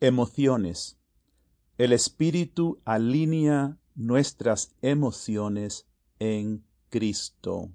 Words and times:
Emociones. 0.00 0.96
El 1.76 1.92
espíritu 1.92 2.80
alinea 2.84 3.78
nuestras 3.96 4.76
emociones 4.80 5.88
en 6.20 6.64
Cristo. 6.88 7.70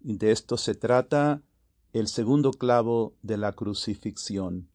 De 0.00 0.30
esto 0.30 0.58
se 0.58 0.74
trata 0.74 1.42
el 1.94 2.08
segundo 2.08 2.52
clavo 2.52 3.14
de 3.22 3.38
la 3.38 3.52
crucifixión. 3.52 4.68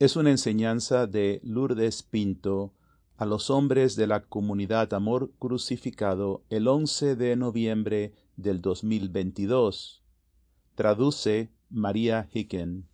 Es 0.00 0.16
una 0.16 0.30
enseñanza 0.30 1.06
de 1.06 1.40
Lourdes 1.44 2.02
Pinto 2.02 2.74
a 3.16 3.24
los 3.24 3.48
hombres 3.48 3.94
de 3.94 4.08
la 4.08 4.24
comunidad 4.24 4.92
Amor 4.92 5.30
Crucificado 5.38 6.42
el 6.50 6.66
11 6.66 7.14
de 7.14 7.36
noviembre 7.36 8.12
del 8.36 8.60
2022. 8.60 10.02
Traduce 10.74 11.52
María 11.70 12.28
Hicken. 12.32 12.88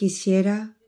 Quisiera 0.00 0.78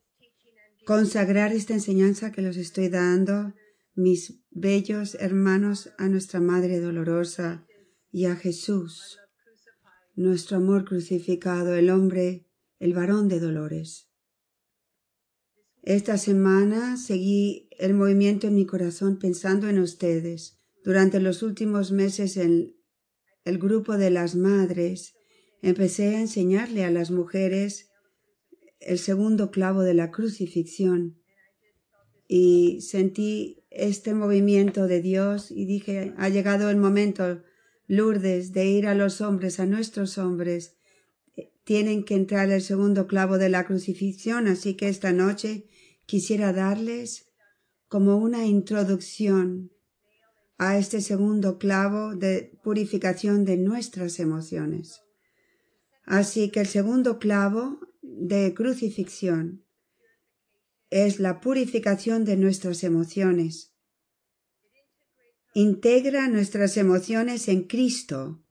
consagrar 0.86 1.52
esta 1.52 1.74
enseñanza 1.74 2.32
que 2.32 2.40
los 2.40 2.56
estoy 2.56 2.88
dando, 2.88 3.52
mis 3.94 4.40
bellos 4.50 5.16
hermanos, 5.16 5.90
a 5.98 6.08
nuestra 6.08 6.40
Madre 6.40 6.80
Dolorosa 6.80 7.66
y 8.10 8.24
a 8.24 8.36
Jesús, 8.36 9.18
nuestro 10.14 10.56
amor 10.56 10.86
crucificado, 10.86 11.74
el 11.74 11.90
hombre, 11.90 12.46
el 12.78 12.94
varón 12.94 13.28
de 13.28 13.38
dolores. 13.38 14.08
Esta 15.82 16.16
semana 16.16 16.96
seguí 16.96 17.68
el 17.78 17.92
movimiento 17.92 18.46
en 18.46 18.54
mi 18.54 18.64
corazón 18.64 19.18
pensando 19.18 19.68
en 19.68 19.78
ustedes. 19.78 20.58
Durante 20.84 21.20
los 21.20 21.42
últimos 21.42 21.92
meses 21.92 22.38
en 22.38 22.76
el 23.44 23.58
grupo 23.58 23.98
de 23.98 24.08
las 24.08 24.36
madres 24.36 25.12
empecé 25.60 26.16
a 26.16 26.20
enseñarle 26.22 26.86
a 26.86 26.90
las 26.90 27.10
mujeres 27.10 27.91
el 28.86 28.98
segundo 28.98 29.50
clavo 29.50 29.83
de 29.83 29.94
la 29.94 30.11
crucifixión 30.11 31.16
y 32.34 32.80
sentí 32.80 33.62
este 33.69 34.14
movimiento 34.14 34.86
de 34.86 35.02
Dios 35.02 35.50
y 35.50 35.66
dije, 35.66 36.14
ha 36.16 36.28
llegado 36.28 36.70
el 36.70 36.77
momento, 36.77 37.42
Lourdes, 37.86 38.53
de 38.53 38.66
ir 38.66 38.86
a 38.86 38.94
los 38.94 39.20
hombres, 39.20 39.60
a 39.60 39.66
nuestros 39.66 40.16
hombres. 40.16 40.77
Tienen 41.64 42.05
que 42.05 42.14
entrar 42.14 42.50
el 42.50 42.62
segundo 42.62 43.06
clavo 43.06 43.38
de 43.38 43.50
la 43.50 43.66
crucifixión, 43.66 44.48
así 44.48 44.75
que 44.75 44.88
esta 44.88 45.12
noche 45.12 45.66
quisiera 46.06 46.53
darles 46.53 47.27
como 47.88 48.16
una 48.16 48.47
introducción 48.47 49.70
a 50.56 50.78
este 50.78 51.00
segundo 51.00 51.58
clavo 51.58 52.14
de 52.14 52.58
purificación 52.62 53.44
de 53.44 53.58
nuestras 53.58 54.19
emociones. 54.20 55.03
Así 56.05 56.50
que 56.50 56.60
el 56.60 56.66
segundo 56.66 57.19
clavo 57.19 57.80
de 58.14 58.52
crucifixión 58.55 59.64
es 60.91 61.18
la 61.18 61.41
purificación 61.41 62.24
de 62.24 62.36
nuestras 62.36 62.84
emociones. 62.84 63.72
Integra 65.54 66.28
nuestras 66.28 66.77
emociones 66.77 67.48
en 67.48 67.64
Cristo 67.64 68.42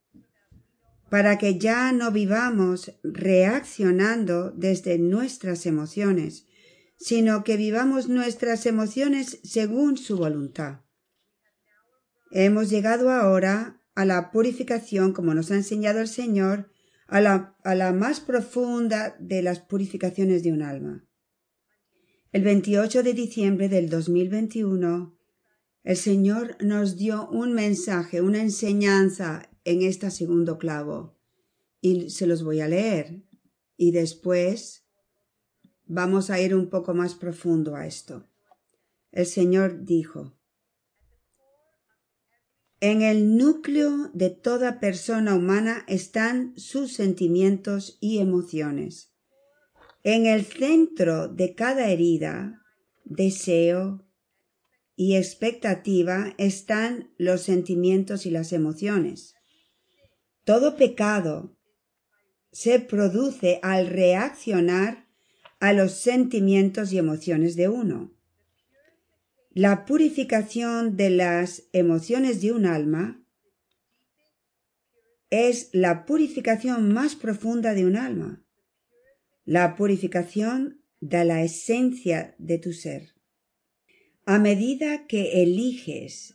para 1.08 1.38
que 1.38 1.58
ya 1.58 1.92
no 1.92 2.10
vivamos 2.10 2.92
reaccionando 3.02 4.50
desde 4.50 4.98
nuestras 4.98 5.66
emociones, 5.66 6.46
sino 6.96 7.44
que 7.44 7.56
vivamos 7.56 8.08
nuestras 8.08 8.66
emociones 8.66 9.38
según 9.44 9.96
su 9.96 10.16
voluntad. 10.16 10.80
Hemos 12.30 12.70
llegado 12.70 13.10
ahora 13.10 13.82
a 13.94 14.04
la 14.04 14.30
purificación, 14.30 15.12
como 15.12 15.34
nos 15.34 15.50
ha 15.50 15.56
enseñado 15.56 16.00
el 16.00 16.08
Señor, 16.08 16.71
a 17.12 17.20
la, 17.74 17.92
más 17.92 18.20
profunda 18.20 19.14
de 19.20 19.42
las 19.42 19.60
purificaciones 19.60 20.42
de 20.42 20.50
un 20.50 20.62
alma. 20.62 21.06
El 22.32 22.42
28 22.42 23.02
de 23.02 23.12
diciembre 23.12 23.68
del 23.68 23.90
2021, 23.90 25.14
el 25.84 25.96
Señor 25.96 26.56
nos 26.64 26.96
dio 26.96 27.28
un 27.28 27.52
mensaje, 27.52 28.22
una 28.22 28.40
enseñanza 28.40 29.50
en 29.64 29.82
este 29.82 30.10
segundo 30.10 30.56
clavo. 30.56 31.18
Y 31.82 32.08
se 32.08 32.26
los 32.26 32.42
voy 32.42 32.60
a 32.60 32.68
leer. 32.68 33.22
Y 33.76 33.90
después 33.90 34.86
vamos 35.84 36.30
a 36.30 36.40
ir 36.40 36.54
un 36.54 36.70
poco 36.70 36.94
más 36.94 37.14
profundo 37.14 37.76
a 37.76 37.86
esto. 37.86 38.26
El 39.10 39.26
Señor 39.26 39.84
dijo, 39.84 40.38
en 42.82 43.02
el 43.02 43.36
núcleo 43.36 44.10
de 44.12 44.30
toda 44.30 44.80
persona 44.80 45.36
humana 45.36 45.84
están 45.86 46.52
sus 46.56 46.94
sentimientos 46.94 47.96
y 48.00 48.18
emociones. 48.18 49.14
En 50.02 50.26
el 50.26 50.44
centro 50.44 51.28
de 51.28 51.54
cada 51.54 51.90
herida, 51.90 52.60
deseo 53.04 54.04
y 54.96 55.14
expectativa 55.14 56.34
están 56.38 57.14
los 57.18 57.42
sentimientos 57.42 58.26
y 58.26 58.32
las 58.32 58.52
emociones. 58.52 59.36
Todo 60.42 60.74
pecado 60.74 61.56
se 62.50 62.80
produce 62.80 63.60
al 63.62 63.86
reaccionar 63.86 65.06
a 65.60 65.72
los 65.72 65.92
sentimientos 65.92 66.92
y 66.92 66.98
emociones 66.98 67.54
de 67.54 67.68
uno. 67.68 68.12
La 69.54 69.84
purificación 69.84 70.96
de 70.96 71.10
las 71.10 71.64
emociones 71.74 72.40
de 72.40 72.52
un 72.52 72.64
alma 72.64 73.22
es 75.28 75.68
la 75.74 76.06
purificación 76.06 76.90
más 76.90 77.16
profunda 77.16 77.74
de 77.74 77.84
un 77.84 77.96
alma, 77.96 78.42
la 79.44 79.76
purificación 79.76 80.82
de 81.00 81.26
la 81.26 81.42
esencia 81.42 82.34
de 82.38 82.56
tu 82.56 82.72
ser. 82.72 83.12
A 84.24 84.38
medida 84.38 85.06
que 85.06 85.42
eliges 85.42 86.34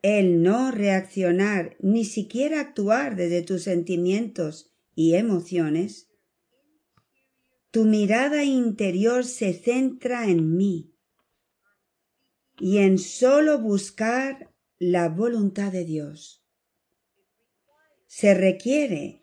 el 0.00 0.42
no 0.42 0.70
reaccionar 0.70 1.76
ni 1.80 2.06
siquiera 2.06 2.60
actuar 2.60 3.14
desde 3.14 3.42
tus 3.42 3.64
sentimientos 3.64 4.72
y 4.94 5.16
emociones, 5.16 6.08
tu 7.70 7.84
mirada 7.84 8.42
interior 8.44 9.26
se 9.26 9.52
centra 9.52 10.30
en 10.30 10.56
mí 10.56 10.94
y 12.58 12.78
en 12.78 12.98
solo 12.98 13.58
buscar 13.58 14.50
la 14.78 15.08
voluntad 15.08 15.72
de 15.72 15.84
Dios. 15.84 16.44
Se 18.06 18.34
requiere 18.34 19.22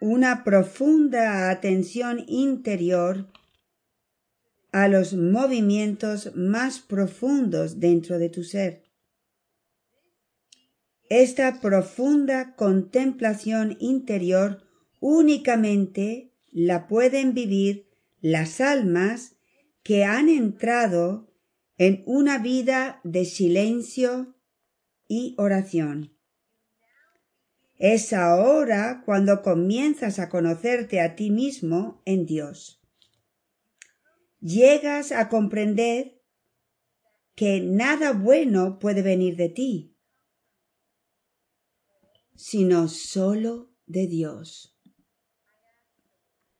una 0.00 0.44
profunda 0.44 1.50
atención 1.50 2.24
interior 2.26 3.30
a 4.72 4.88
los 4.88 5.14
movimientos 5.14 6.34
más 6.34 6.80
profundos 6.80 7.80
dentro 7.80 8.18
de 8.18 8.28
tu 8.28 8.44
ser. 8.44 8.84
Esta 11.08 11.60
profunda 11.60 12.54
contemplación 12.54 13.76
interior 13.80 14.62
únicamente 15.00 16.32
la 16.52 16.86
pueden 16.86 17.34
vivir 17.34 17.88
las 18.20 18.60
almas 18.60 19.36
que 19.82 20.04
han 20.04 20.28
entrado 20.28 21.29
en 21.80 22.02
una 22.04 22.36
vida 22.36 23.00
de 23.04 23.24
silencio 23.24 24.36
y 25.08 25.34
oración. 25.38 26.14
Es 27.78 28.12
ahora 28.12 29.02
cuando 29.06 29.40
comienzas 29.40 30.18
a 30.18 30.28
conocerte 30.28 31.00
a 31.00 31.16
ti 31.16 31.30
mismo 31.30 32.02
en 32.04 32.26
Dios. 32.26 32.82
Llegas 34.40 35.10
a 35.10 35.30
comprender 35.30 36.20
que 37.34 37.62
nada 37.62 38.12
bueno 38.12 38.78
puede 38.78 39.00
venir 39.00 39.36
de 39.36 39.48
ti, 39.48 39.96
sino 42.36 42.88
solo 42.88 43.72
de 43.86 44.06
Dios. 44.06 44.78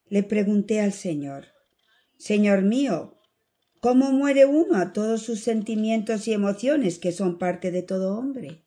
Le 0.07 0.23
pregunté 0.23 0.81
al 0.81 0.95
Señor, 0.95 1.49
Señor 2.17 2.63
mío, 2.63 3.20
¿Cómo 3.81 4.13
muere 4.13 4.45
uno 4.45 4.77
a 4.77 4.93
todos 4.93 5.23
sus 5.23 5.41
sentimientos 5.41 6.29
y 6.29 6.35
emociones 6.35 6.99
que 6.99 7.13
son 7.13 7.39
parte 7.39 7.71
de 7.71 7.83
todo 7.83 8.17
hombre? 8.17 8.67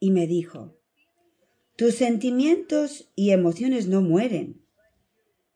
Y 0.00 0.10
me 0.10 0.26
dijo, 0.26 0.78
tus 1.76 1.96
sentimientos 1.96 3.12
y 3.14 3.30
emociones 3.30 3.88
no 3.88 4.00
mueren, 4.00 4.66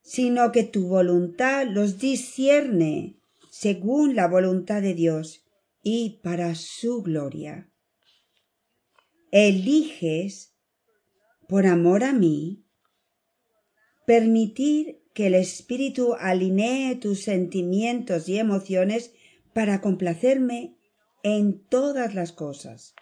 sino 0.03 0.53
que 0.53 0.63
tu 0.63 0.89
voluntad 0.89 1.67
los 1.67 1.99
discierne 1.99 3.19
según 3.51 4.15
la 4.15 4.29
voluntad 4.29 4.83
de 4.83 4.93
Dios 4.93 5.47
y 5.83 6.21
para 6.23 6.55
su 6.55 7.03
gloria. 7.03 7.71
Eliges, 9.31 10.55
por 11.49 11.67
amor 11.67 12.05
a 12.05 12.13
mí, 12.13 12.67
permitir 14.07 15.03
que 15.17 15.29
el 15.29 15.35
espíritu 15.35 16.13
alinee 16.21 16.95
tus 16.97 17.23
sentimientos 17.23 18.29
y 18.29 18.39
emociones 18.39 19.13
para 19.55 19.81
complacerme 19.81 20.77
en 21.23 21.59
todas 21.59 22.15
las 22.15 22.33
cosas. 22.33 22.95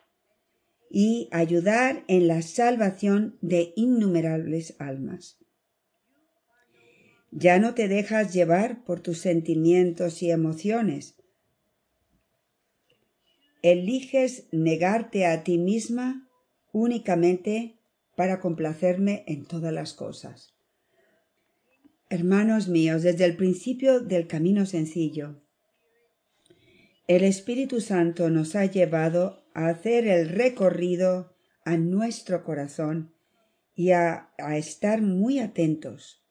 y 0.96 1.28
ayudar 1.32 2.04
en 2.06 2.28
la 2.28 2.40
salvación 2.42 3.36
de 3.40 3.72
innumerables 3.74 4.76
almas. 4.78 5.38
Ya 7.32 7.58
no 7.58 7.74
te 7.74 7.88
dejas 7.88 8.32
llevar 8.32 8.84
por 8.84 9.00
tus 9.00 9.18
sentimientos 9.18 10.22
y 10.22 10.30
emociones. 10.30 11.16
Eliges 13.62 14.46
negarte 14.52 15.26
a 15.26 15.42
ti 15.42 15.58
misma 15.58 16.28
únicamente 16.70 17.74
para 18.14 18.38
complacerme 18.38 19.24
en 19.26 19.46
todas 19.46 19.72
las 19.72 19.94
cosas. 19.94 20.53
Hermanos 22.10 22.68
míos, 22.68 23.02
desde 23.02 23.24
el 23.24 23.36
principio 23.36 24.00
del 24.00 24.26
camino 24.26 24.66
sencillo, 24.66 25.42
el 27.06 27.24
Espíritu 27.24 27.80
Santo 27.80 28.30
nos 28.30 28.56
ha 28.56 28.66
llevado 28.66 29.44
a 29.54 29.68
hacer 29.68 30.06
el 30.06 30.28
recorrido 30.28 31.34
a 31.64 31.76
nuestro 31.76 32.44
corazón 32.44 33.14
y 33.74 33.90
a, 33.90 34.30
estar 34.56 35.02
muy 35.02 35.38
atentos 35.38 36.24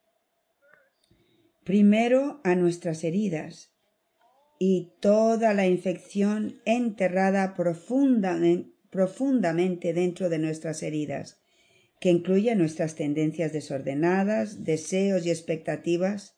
primero 1.64 2.40
a 2.44 2.54
nuestras 2.54 3.04
heridas 3.04 3.72
y 4.58 4.92
toda 5.00 5.54
la 5.54 5.66
infección 5.66 6.60
enterrada 6.64 7.54
profundamente 7.54 9.92
dentro 9.92 10.28
de 10.28 10.38
nuestras 10.38 10.82
heridas, 10.82 11.40
que 12.04 12.10
incluye 12.10 12.54
nuestras 12.54 12.96
tendencias 12.96 13.54
desordenadas, 13.54 14.62
deseos 14.62 15.24
y 15.24 15.30
expectativas, 15.30 16.36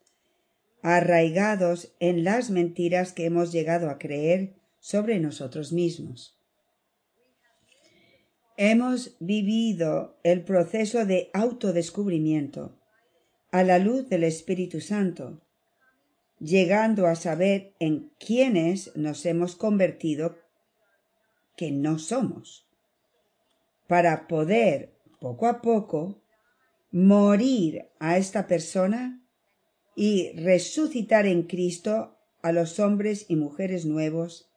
arraigados 0.81 1.93
en 1.99 2.23
las 2.23 2.51
mentiras 2.51 3.13
que 3.13 3.25
hemos 3.25 3.51
llegado 3.51 3.91
a 3.91 3.99
creer 3.99 4.55
sobre 4.79 5.19
nosotros 5.19 5.73
mismos. 5.73 6.39
Hemos 8.57 9.17
vivido 9.19 10.21
el 10.23 10.45
proceso 10.45 11.05
de 11.05 11.31
autodescubrimiento 11.35 12.79
a 13.51 13.65
la 13.65 13.81
luz 13.81 14.09
del 14.09 14.23
Espíritu 14.23 14.81
Santo, 14.81 15.43
llegando 16.39 17.09
a 17.09 17.17
saber 17.17 17.75
en 17.81 18.13
quiénes 18.25 18.93
nos 18.95 19.27
hemos 19.27 19.57
convertido 19.57 20.39
que 21.57 21.73
no 21.73 21.99
somos, 21.99 22.69
para 23.89 24.29
poder 24.29 24.96
poco 25.27 25.49
a 25.49 25.61
poco 25.61 26.23
morir 26.93 27.89
a 27.99 28.17
esta 28.17 28.47
persona 28.47 29.27
y 29.97 30.31
resucitar 30.37 31.27
en 31.27 31.43
Cristo 31.43 32.17
a 32.43 32.53
los 32.53 32.79
hombres 32.79 33.27
y 33.29 33.35
mujeres 33.35 33.87
nuevos 33.87 34.53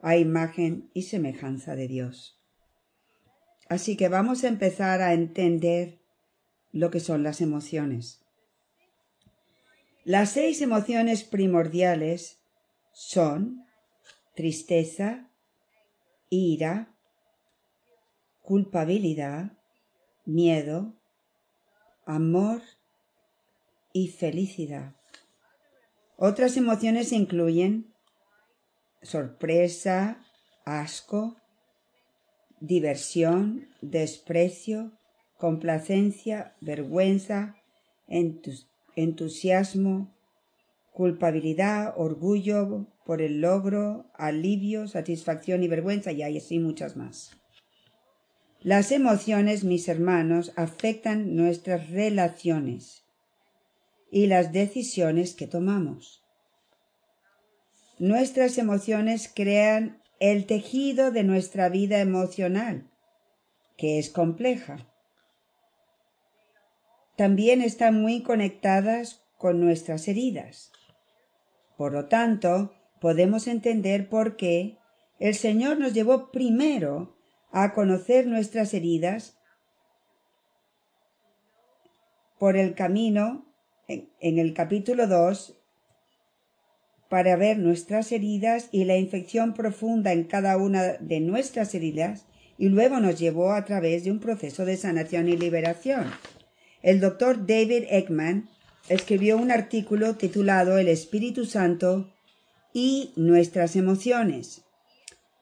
a 0.00 0.16
imagen 0.16 0.90
y 0.94 1.02
semejanza 1.02 1.76
de 1.76 1.86
Dios. 1.86 2.40
Así 3.68 3.98
que 3.98 4.08
vamos 4.08 4.42
a 4.44 4.48
empezar 4.48 5.02
a 5.02 5.12
entender 5.12 5.98
lo 6.72 6.90
que 6.90 7.00
son 7.00 7.22
las 7.22 7.42
emociones. 7.42 8.22
Las 10.02 10.30
seis 10.30 10.62
emociones 10.62 11.24
primordiales 11.24 12.38
son 12.94 13.66
tristeza, 14.34 15.28
ira, 16.30 16.96
culpabilidad, 18.40 19.58
miedo, 20.26 20.94
amor 22.04 22.60
y 23.92 24.08
felicidad. 24.08 24.94
Otras 26.16 26.56
emociones 26.56 27.12
incluyen 27.12 27.94
sorpresa, 29.02 30.22
asco, 30.64 31.36
diversión, 32.60 33.68
desprecio, 33.80 34.92
complacencia, 35.38 36.56
vergüenza, 36.60 37.56
entusiasmo, 38.96 40.14
culpabilidad, 40.92 41.94
orgullo 41.96 42.86
por 43.04 43.20
el 43.22 43.40
logro, 43.40 44.10
alivio, 44.14 44.88
satisfacción 44.88 45.62
y 45.62 45.68
vergüenza, 45.68 46.12
y 46.12 46.22
hay 46.22 46.38
así 46.38 46.58
muchas 46.58 46.96
más. 46.96 47.36
Las 48.60 48.92
emociones, 48.92 49.64
mis 49.64 49.88
hermanos, 49.88 50.52
afectan 50.56 51.36
nuestras 51.36 51.90
relaciones 51.90 53.04
y 54.10 54.26
las 54.26 54.52
decisiones 54.52 55.34
que 55.34 55.46
tomamos. 55.46 56.24
Nuestras 57.98 58.58
emociones 58.58 59.30
crean 59.34 60.02
el 60.20 60.46
tejido 60.46 61.10
de 61.10 61.24
nuestra 61.24 61.68
vida 61.68 62.00
emocional, 62.00 62.90
que 63.76 63.98
es 63.98 64.10
compleja 64.10 64.86
también 67.16 67.62
están 67.62 68.00
muy 68.00 68.22
conectadas 68.22 69.24
con 69.38 69.60
nuestras 69.60 70.06
heridas. 70.06 70.70
Por 71.76 71.92
lo 71.92 72.06
tanto, 72.06 72.74
podemos 73.00 73.46
entender 73.46 74.08
por 74.08 74.36
qué 74.36 74.78
el 75.18 75.34
Señor 75.34 75.78
nos 75.78 75.94
llevó 75.94 76.30
primero 76.30 77.15
a 77.52 77.72
conocer 77.72 78.26
nuestras 78.26 78.74
heridas 78.74 79.36
por 82.38 82.56
el 82.56 82.74
camino 82.74 83.46
en, 83.88 84.38
el 84.38 84.52
capítulo 84.52 85.06
2 85.06 85.58
para 87.08 87.36
ver 87.36 87.58
nuestras 87.58 88.10
heridas 88.12 88.68
y 88.72 88.84
la 88.84 88.96
infección 88.96 89.54
profunda 89.54 90.12
en 90.12 90.24
cada 90.24 90.56
una 90.56 90.94
de 90.94 91.20
nuestras 91.20 91.74
heridas 91.74 92.26
y 92.58 92.68
luego 92.68 93.00
nos 93.00 93.18
llevó 93.18 93.52
a 93.52 93.64
través 93.64 94.04
de 94.04 94.10
un 94.10 94.18
proceso 94.18 94.64
de 94.64 94.76
sanación 94.76 95.28
y 95.28 95.36
liberación. 95.36 96.10
El 96.82 97.00
doctor 97.00 97.46
David 97.46 97.84
Ekman 97.90 98.48
escribió 98.88 99.36
un 99.36 99.50
artículo 99.50 100.16
titulado 100.16 100.78
El 100.78 100.88
Espíritu 100.88 101.44
Santo 101.44 102.12
y 102.72 103.12
nuestras 103.16 103.76
emociones, 103.76 104.65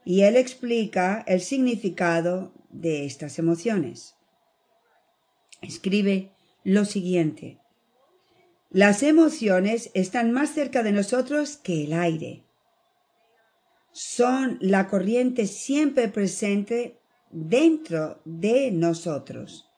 y 0.05 0.23
él 0.23 0.37
explica 0.37 1.25
el 1.27 1.41
significado 1.41 2.53
de 2.71 3.07
estas 3.07 3.39
emociones. 3.39 4.17
Escribe 5.63 6.33
lo 6.63 6.85
siguiente. 6.85 7.59
Las 8.71 9.03
emociones 9.03 9.91
están 9.95 10.33
más 10.33 10.51
cerca 10.51 10.83
de 10.83 10.93
nosotros 10.93 11.57
que 11.57 11.85
el 11.85 11.93
aire. 11.93 12.45
Son 13.93 14.59
la 14.61 14.89
corriente 14.89 15.47
siempre 15.47 16.09
presente 16.09 16.99
dentro 17.31 18.21
de 18.25 18.71
nosotros 18.73 19.71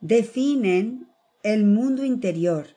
definen 0.00 1.08
el 1.42 1.64
mundo 1.64 2.04
interior 2.04 2.76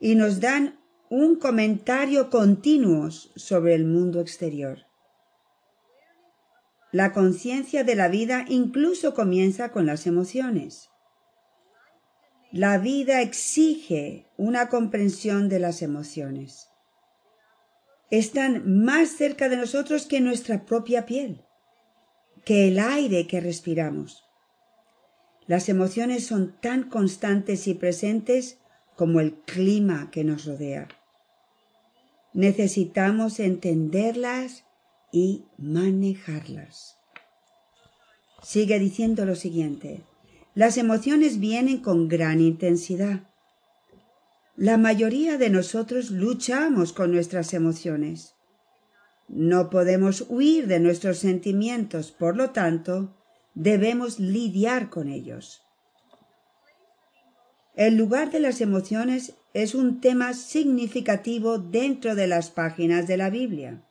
y 0.00 0.14
nos 0.14 0.40
dan 0.40 0.78
un 1.10 1.36
comentario 1.36 2.30
continuo 2.30 3.10
sobre 3.10 3.74
el 3.74 3.84
mundo 3.84 4.20
exterior. 4.20 4.86
La 6.92 7.12
conciencia 7.12 7.84
de 7.84 7.94
la 7.94 8.08
vida 8.08 8.44
incluso 8.48 9.14
comienza 9.14 9.70
con 9.72 9.84
las 9.84 10.06
emociones. 10.06 10.90
La 12.52 12.78
vida 12.78 13.20
exige 13.20 14.28
una 14.36 14.68
comprensión 14.68 15.48
de 15.48 15.58
las 15.58 15.82
emociones. 15.82 16.68
Están 18.10 18.84
más 18.84 19.08
cerca 19.08 19.48
de 19.48 19.56
nosotros 19.56 20.06
que 20.06 20.20
nuestra 20.20 20.64
propia 20.64 21.04
piel, 21.04 21.44
que 22.44 22.68
el 22.68 22.78
aire 22.78 23.26
que 23.26 23.40
respiramos. 23.40 24.24
Las 25.46 25.68
emociones 25.68 26.26
son 26.26 26.56
tan 26.60 26.88
constantes 26.88 27.66
y 27.66 27.74
presentes 27.74 28.58
como 28.96 29.20
el 29.20 29.34
clima 29.34 30.10
que 30.10 30.24
nos 30.24 30.44
rodea. 30.44 30.88
Necesitamos 32.32 33.40
entenderlas 33.40 34.64
y 35.12 35.44
manejarlas. 35.56 36.98
Sigue 38.42 38.78
diciendo 38.78 39.24
lo 39.24 39.36
siguiente. 39.36 40.02
Las 40.54 40.76
emociones 40.76 41.40
vienen 41.40 41.78
con 41.78 42.08
gran 42.08 42.40
intensidad. 42.40 43.28
La 44.56 44.76
mayoría 44.76 45.38
de 45.38 45.50
nosotros 45.50 46.10
luchamos 46.10 46.92
con 46.92 47.10
nuestras 47.10 47.54
emociones. 47.54 48.34
No 49.26 49.70
podemos 49.70 50.26
huir 50.28 50.68
de 50.68 50.78
nuestros 50.78 51.18
sentimientos, 51.18 52.12
por 52.12 52.36
lo 52.36 52.50
tanto, 52.50 53.16
debemos 53.54 54.20
lidiar 54.20 54.90
con 54.90 55.08
ellos. 55.08 55.63
El 57.76 57.96
lugar 57.96 58.30
de 58.30 58.38
las 58.38 58.60
emociones 58.60 59.34
es 59.52 59.74
un 59.74 60.00
tema 60.00 60.32
significativo 60.32 61.58
dentro 61.58 62.14
de 62.14 62.28
las 62.28 62.50
páginas 62.50 63.08
de 63.08 63.16
la 63.16 63.30
Biblia. 63.30 63.82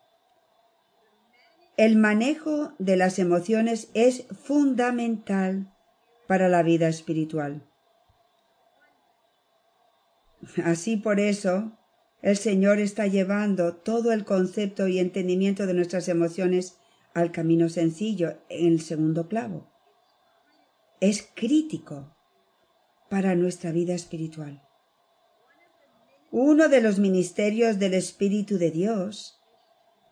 El 1.75 1.97
manejo 1.97 2.73
de 2.79 2.95
las 2.95 3.19
emociones 3.19 3.89
es 3.93 4.25
fundamental 4.27 5.73
para 6.27 6.47
la 6.47 6.63
vida 6.63 6.87
espiritual. 6.87 7.67
Así 10.63 10.95
por 10.95 11.19
eso, 11.19 11.77
el 12.21 12.37
Señor 12.37 12.79
está 12.79 13.07
llevando 13.07 13.75
todo 13.75 14.13
el 14.13 14.23
concepto 14.23 14.87
y 14.87 14.99
entendimiento 14.99 15.65
de 15.65 15.73
nuestras 15.73 16.07
emociones 16.07 16.77
al 17.13 17.31
camino 17.31 17.67
sencillo 17.67 18.37
en 18.47 18.67
el 18.67 18.81
segundo 18.81 19.27
clavo. 19.27 19.69
Es 21.01 21.27
crítico 21.35 22.12
para 23.13 23.35
nuestra 23.35 23.71
vida 23.71 23.93
espiritual. 23.93 24.59
Uno 26.31 26.67
de 26.67 26.81
los 26.81 26.97
ministerios 26.97 27.77
del 27.77 27.93
Espíritu 27.93 28.57
de 28.57 28.71
Dios 28.71 29.39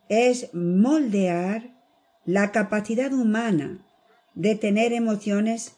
es 0.08 0.54
moldear 0.54 1.74
la 2.24 2.52
capacidad 2.52 3.12
humana 3.12 3.84
de 4.34 4.54
tener 4.54 4.92
emociones 4.92 5.74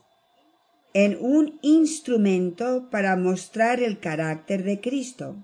en 0.93 1.17
un 1.19 1.59
instrumento 1.63 2.91
para 2.91 3.17
mostrar 3.17 3.83
el 3.83 4.01
carácter 4.01 4.63
de 4.63 4.83
Cristo. 4.83 5.43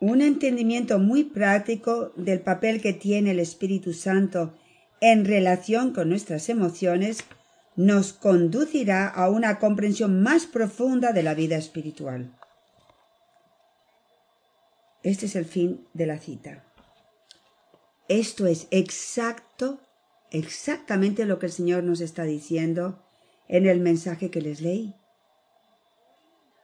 Un 0.00 0.22
entendimiento 0.22 0.98
muy 0.98 1.24
práctico 1.24 2.14
del 2.16 2.40
papel 2.40 2.80
que 2.80 2.94
tiene 2.94 3.32
el 3.32 3.40
Espíritu 3.40 3.92
Santo 3.92 4.54
en 5.02 5.26
relación 5.26 5.92
con 5.92 6.08
nuestras 6.08 6.48
emociones 6.48 7.26
nos 7.76 8.12
conducirá 8.12 9.08
a 9.08 9.28
una 9.28 9.58
comprensión 9.58 10.22
más 10.22 10.46
profunda 10.46 11.12
de 11.12 11.22
la 11.22 11.34
vida 11.34 11.56
espiritual. 11.56 12.36
Este 15.02 15.26
es 15.26 15.36
el 15.36 15.44
fin 15.44 15.86
de 15.92 16.06
la 16.06 16.18
cita. 16.18 16.64
Esto 18.08 18.46
es 18.46 18.68
exacto, 18.70 19.80
exactamente 20.30 21.26
lo 21.26 21.38
que 21.38 21.46
el 21.46 21.52
Señor 21.52 21.84
nos 21.84 22.00
está 22.00 22.24
diciendo 22.24 23.02
en 23.48 23.66
el 23.66 23.80
mensaje 23.80 24.30
que 24.30 24.40
les 24.40 24.60
leí. 24.60 24.94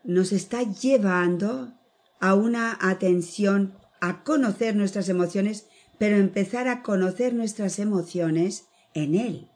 Nos 0.05 0.33
está 0.33 0.63
llevando 0.63 1.75
a 2.21 2.35
una 2.35 2.79
atención 2.81 3.75
a 4.01 4.25
conocer 4.25 4.75
nuestras 4.75 5.09
emociones, 5.09 5.67
pero 5.99 6.17
empezar 6.17 6.69
a 6.69 6.83
conocer 6.83 7.35
nuestras 7.35 7.79
emociones 7.79 8.65
en 8.95 9.15
Él, 9.15 9.50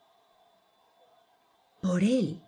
por 1.84 2.02
Él. 2.02 2.40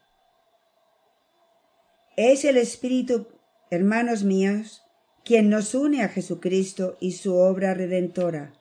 Es 2.16 2.46
el 2.46 2.56
Espíritu, 2.56 3.28
hermanos 3.70 4.24
míos, 4.24 4.82
quien 5.26 5.50
nos 5.50 5.74
une 5.74 6.02
a 6.02 6.08
Jesucristo 6.08 6.96
y 7.00 7.12
su 7.12 7.36
obra 7.36 7.74
redentora, 7.74 8.54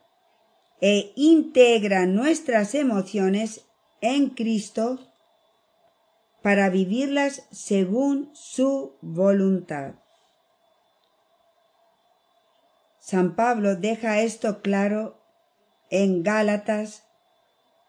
e 0.82 1.14
integra 1.16 2.06
nuestras 2.06 2.76
emociones 2.76 3.62
en 4.02 4.32
Cristo 4.32 5.00
para 6.42 6.70
vivirlas 6.70 7.48
según 7.52 8.30
su 8.34 8.98
voluntad. 9.02 9.94
San 13.00 13.38
Pablo 13.38 13.78
deja 13.78 14.20
esto 14.20 14.62
claro 14.62 15.22
en 15.90 16.22
Gálatas 16.22 17.06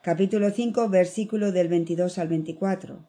capítulo 0.06 0.50
5 0.50 0.88
versículo 0.88 1.50
del 1.50 1.66
22 1.66 2.18
al 2.18 2.28
24. 2.28 3.04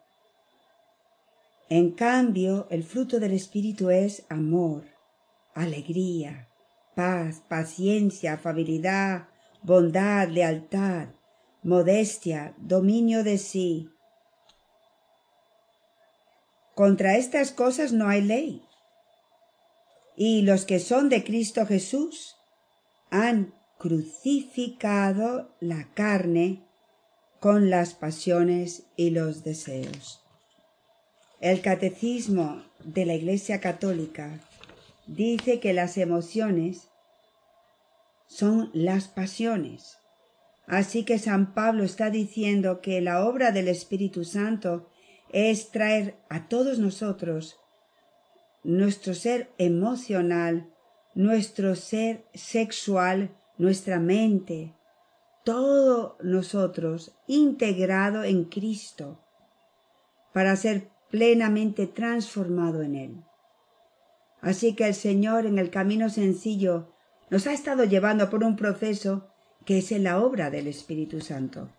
En 1.70 1.92
cambio, 1.92 2.66
el 2.72 2.84
fruto 2.84 3.20
del 3.20 3.34
Espíritu 3.34 3.92
es 3.92 4.25
amor, 4.30 4.84
alegría, 5.54 6.48
paz, 6.96 7.44
paciencia, 7.48 8.34
afabilidad, 8.34 9.27
bondad, 9.62 10.27
lealtad, 10.30 11.10
modestia, 11.62 12.56
dominio 12.58 13.24
de 13.24 13.38
sí. 13.38 13.92
Contra 16.74 17.16
estas 17.16 17.51
cosas 17.51 17.94
no 17.94 18.10
hay 18.10 18.24
ley 18.24 18.63
y 20.16 20.42
los 20.42 20.66
que 20.66 20.80
son 20.80 21.10
de 21.10 21.24
Cristo 21.24 21.68
Jesús 21.68 22.38
han 23.12 23.54
crucificado 23.77 25.56
la 25.60 25.94
carne 25.94 26.67
con 27.39 27.70
las 27.70 27.94
pasiones 27.94 28.84
y 28.96 29.12
los 29.12 29.44
deseos. 29.44 30.24
El 31.39 31.62
catecismo 31.62 32.63
de 32.84 33.06
la 33.06 33.13
Iglesia 33.13 33.62
Católica 33.62 34.39
dice 35.06 35.60
que 35.60 35.74
las 35.74 35.98
emociones 35.98 36.88
son 38.27 38.70
las 38.74 39.08
pasiones. 39.08 39.98
Así 40.65 41.06
que 41.06 41.17
San 41.17 41.53
Pablo 41.53 41.84
está 41.84 42.10
diciendo 42.10 42.82
que 42.82 43.01
la 43.01 43.24
obra 43.24 43.51
del 43.51 43.67
Espíritu 43.67 44.25
Santo 44.25 44.89
es 45.32 45.72
traer 45.72 46.15
a 46.29 46.48
todos 46.48 46.79
nosotros 46.79 47.58
nuestro 48.63 49.13
ser 49.13 49.50
emocional, 49.58 50.70
nuestro 51.13 51.75
ser 51.75 52.25
sexual, 52.34 53.32
nuestra 53.58 54.00
mente, 54.00 54.74
todo 55.48 56.18
nosotros 56.22 57.18
integrado 57.25 58.25
en 58.25 58.44
Cristo 58.44 59.24
para 60.34 60.54
ser 60.58 60.89
plenamente 61.10 61.88
transformado 61.88 62.82
en 62.82 62.96
Él. 62.96 63.24
Así 64.42 64.75
que 64.75 64.88
el 64.88 64.94
Señor 64.94 65.46
en 65.46 65.58
el 65.58 65.70
camino 65.70 66.10
sencillo 66.10 66.92
nos 67.30 67.48
ha 67.48 67.54
estado 67.54 67.86
llevando 67.86 68.30
por 68.30 68.44
un 68.44 68.58
proceso 68.58 69.30
que 69.63 69.77
es 69.77 69.94
en 69.94 70.04
la 70.04 70.20
obra 70.20 70.50
del 70.50 70.68
Espíritu 70.68 71.22
Santo. 71.22 71.70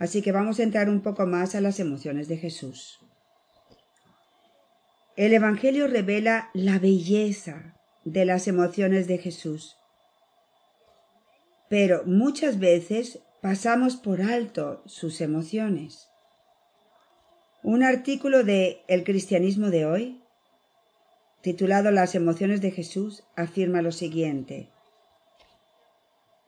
Así 0.00 0.20
que 0.20 0.32
vamos 0.32 0.58
a 0.58 0.64
entrar 0.64 0.90
un 0.90 1.00
poco 1.00 1.26
más 1.26 1.54
a 1.54 1.60
las 1.60 1.78
emociones 1.78 2.26
de 2.26 2.38
Jesús. 2.38 2.98
El 5.14 5.32
Evangelio 5.32 5.86
revela 5.86 6.50
la 6.54 6.80
belleza 6.80 7.76
de 8.04 8.24
las 8.24 8.48
emociones 8.48 9.06
de 9.06 9.18
Jesús. 9.18 9.76
Pero 11.68 12.04
muchas 12.04 12.58
veces 12.58 13.20
pasamos 13.40 13.96
por 13.96 14.22
alto 14.22 14.82
sus 14.86 15.20
emociones. 15.20 16.08
Un 17.62 17.82
artículo 17.82 18.44
de 18.44 18.82
El 18.86 19.02
cristianismo 19.02 19.70
de 19.70 19.86
hoy, 19.86 20.22
titulado 21.42 21.90
Las 21.90 22.14
emociones 22.14 22.60
de 22.60 22.70
Jesús, 22.70 23.24
afirma 23.34 23.82
lo 23.82 23.92
siguiente. 23.92 24.70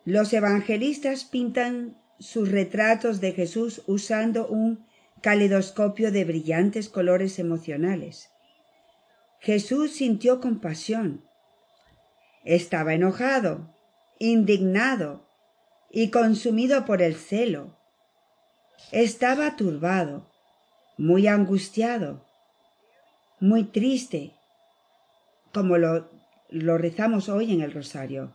Los 0.04 0.32
evangelistas 0.32 1.24
pintan 1.24 1.98
sus 2.18 2.50
retratos 2.50 3.20
de 3.20 3.32
Jesús 3.32 3.82
usando 3.86 4.46
un 4.46 4.86
calidoscopio 5.20 6.12
de 6.12 6.24
brillantes 6.24 6.88
colores 6.88 7.38
emocionales. 7.38 8.30
Jesús 9.40 9.92
sintió 9.92 10.40
compasión. 10.40 11.24
Estaba 12.44 12.94
enojado, 12.94 13.77
indignado 14.18 15.26
y 15.90 16.10
consumido 16.10 16.84
por 16.84 17.02
el 17.02 17.14
celo. 17.14 17.76
Estaba 18.92 19.56
turbado, 19.56 20.30
muy 20.96 21.26
angustiado, 21.26 22.24
muy 23.40 23.64
triste, 23.64 24.34
como 25.52 25.78
lo, 25.78 26.08
lo 26.50 26.78
rezamos 26.78 27.28
hoy 27.28 27.52
en 27.52 27.60
el 27.60 27.72
rosario, 27.72 28.32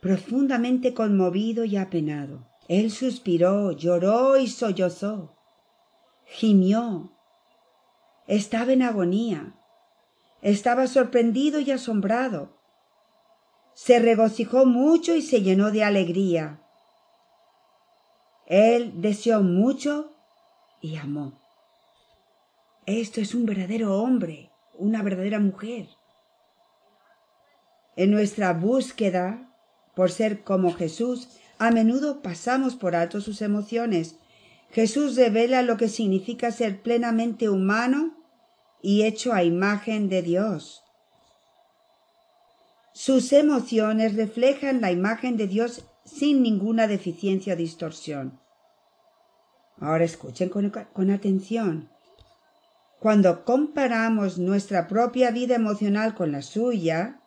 profundamente 0.00 0.94
conmovido 0.94 1.64
y 1.64 1.76
apenado. 1.76 2.46
Él 2.68 2.90
suspiró, 2.90 3.72
lloró 3.72 4.38
y 4.38 4.48
sollozó, 4.48 5.36
gimió, 6.26 7.12
estaba 8.26 8.72
en 8.72 8.82
agonía, 8.82 9.54
estaba 10.40 10.86
sorprendido 10.86 11.60
y 11.60 11.70
asombrado. 11.70 12.56
Se 13.74 13.98
regocijó 13.98 14.66
mucho 14.66 15.14
y 15.14 15.22
se 15.22 15.42
llenó 15.42 15.70
de 15.70 15.84
alegría. 15.84 16.60
Él 18.46 19.00
deseó 19.00 19.42
mucho 19.42 20.14
y 20.80 20.96
amó. 20.96 21.40
Esto 22.86 23.20
es 23.20 23.34
un 23.34 23.46
verdadero 23.46 23.98
hombre, 23.98 24.50
una 24.74 25.02
verdadera 25.02 25.40
mujer. 25.40 25.88
En 27.96 28.10
nuestra 28.10 28.52
búsqueda 28.52 29.54
por 29.94 30.10
ser 30.10 30.42
como 30.42 30.72
Jesús, 30.72 31.28
a 31.58 31.70
menudo 31.70 32.20
pasamos 32.20 32.74
por 32.74 32.96
alto 32.96 33.20
sus 33.20 33.42
emociones. 33.42 34.16
Jesús 34.70 35.16
revela 35.16 35.62
lo 35.62 35.76
que 35.76 35.88
significa 35.88 36.50
ser 36.50 36.82
plenamente 36.82 37.48
humano 37.48 38.16
y 38.82 39.04
hecho 39.04 39.32
a 39.32 39.44
imagen 39.44 40.08
de 40.08 40.22
Dios. 40.22 40.83
Sus 42.96 43.32
emociones 43.32 44.14
reflejan 44.14 44.80
la 44.80 44.92
imagen 44.92 45.36
de 45.36 45.48
Dios 45.48 45.84
sin 46.04 46.44
ninguna 46.44 46.86
deficiencia 46.86 47.54
o 47.54 47.56
distorsión. 47.56 48.38
Ahora 49.80 50.04
escuchen 50.04 50.48
con, 50.48 51.10
atención. 51.10 51.90
Cuando 53.00 53.44
comparamos 53.44 54.38
nuestra 54.38 54.86
propia 54.86 55.32
vida 55.32 55.56
emocional 55.56 56.14
con 56.14 56.30
la 56.30 56.40
suya, 56.40 57.20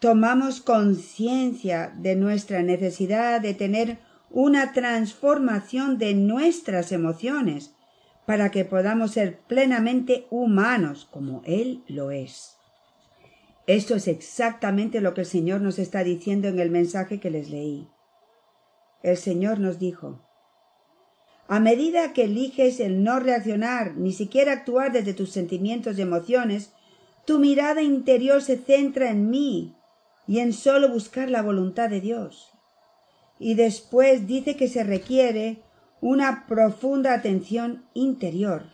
tomamos 0.00 0.62
conciencia 0.62 1.92
de 1.94 2.16
nuestra 2.16 2.62
necesidad 2.62 3.42
de 3.42 3.52
tener 3.52 3.98
una 4.30 4.72
transformación 4.72 5.98
de 5.98 6.14
nuestras 6.14 6.90
emociones 6.90 7.74
para 8.26 8.50
que 8.50 8.64
podamos 8.64 9.10
ser 9.10 9.40
plenamente 9.40 10.26
humanos 10.30 11.06
como 11.10 11.42
Él 11.44 11.84
lo 11.86 12.10
es. 12.10 12.57
Esto 13.68 13.96
es 13.96 14.08
exactamente 14.08 15.02
lo 15.02 15.12
que 15.12 15.20
el 15.20 15.26
Señor 15.26 15.60
nos 15.60 15.78
está 15.78 16.02
diciendo 16.02 16.48
en 16.48 16.58
el 16.58 16.70
mensaje 16.70 17.20
que 17.20 17.28
les 17.28 17.50
leí. 17.50 17.86
El 19.02 19.18
Señor 19.18 19.60
nos 19.60 19.78
dijo, 19.78 20.22
a 21.48 21.60
medida 21.60 22.14
que 22.14 22.24
eliges 22.24 22.80
el 22.80 23.04
no 23.04 23.20
reaccionar, 23.20 23.94
ni 23.94 24.14
siquiera 24.14 24.52
actuar 24.52 24.90
desde 24.92 25.12
tus 25.12 25.32
sentimientos 25.32 25.98
y 25.98 26.02
emociones, 26.02 26.72
tu 27.26 27.40
mirada 27.40 27.82
interior 27.82 28.40
se 28.40 28.56
centra 28.56 29.10
en 29.10 29.28
mí 29.28 29.76
y 30.26 30.38
en 30.38 30.54
solo 30.54 30.88
buscar 30.88 31.28
la 31.28 31.42
voluntad 31.42 31.90
de 31.90 32.00
Dios. 32.00 32.50
Y 33.38 33.52
después 33.54 34.26
dice 34.26 34.56
que 34.56 34.68
se 34.68 34.82
requiere 34.82 35.62
una 36.00 36.46
profunda 36.46 37.12
atención 37.12 37.86
interior. 37.92 38.64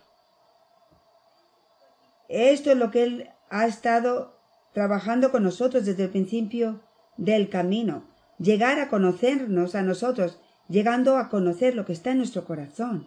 Esto 2.29 2.71
es 2.71 2.77
lo 2.77 2.93
que 2.93 3.03
Él 3.03 3.31
ha 3.51 3.67
estado 3.67 4.34
trabajando 4.75 5.31
con 5.31 5.45
nosotros 5.45 5.87
desde 5.87 6.05
el 6.05 6.11
principio 6.11 6.81
del 7.17 7.49
camino, 7.49 8.05
llegar 8.39 8.81
a 8.81 8.89
conocernos 8.89 9.75
a 9.75 9.83
nosotros, 9.83 10.39
llegando 10.69 11.17
a 11.17 11.31
conocer 11.31 11.75
lo 11.75 11.87
que 11.87 11.93
está 11.93 12.11
en 12.11 12.19
nuestro 12.19 12.45
corazón. 12.45 13.07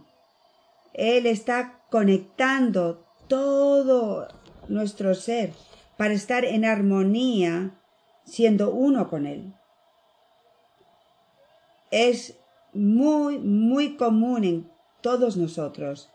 Él 0.94 1.28
está 1.28 1.82
conectando 1.92 3.06
todo 3.28 4.30
nuestro 4.70 5.14
ser 5.14 5.54
para 5.98 6.14
estar 6.14 6.46
en 6.46 6.64
armonía, 6.64 7.78
siendo 8.24 8.72
uno 8.72 9.10
con 9.10 9.26
Él. 9.26 9.54
Es 11.92 12.38
muy, 12.74 13.40
muy 13.40 13.98
común 13.98 14.44
en 14.44 14.72
todos 15.02 15.36
nosotros, 15.36 16.10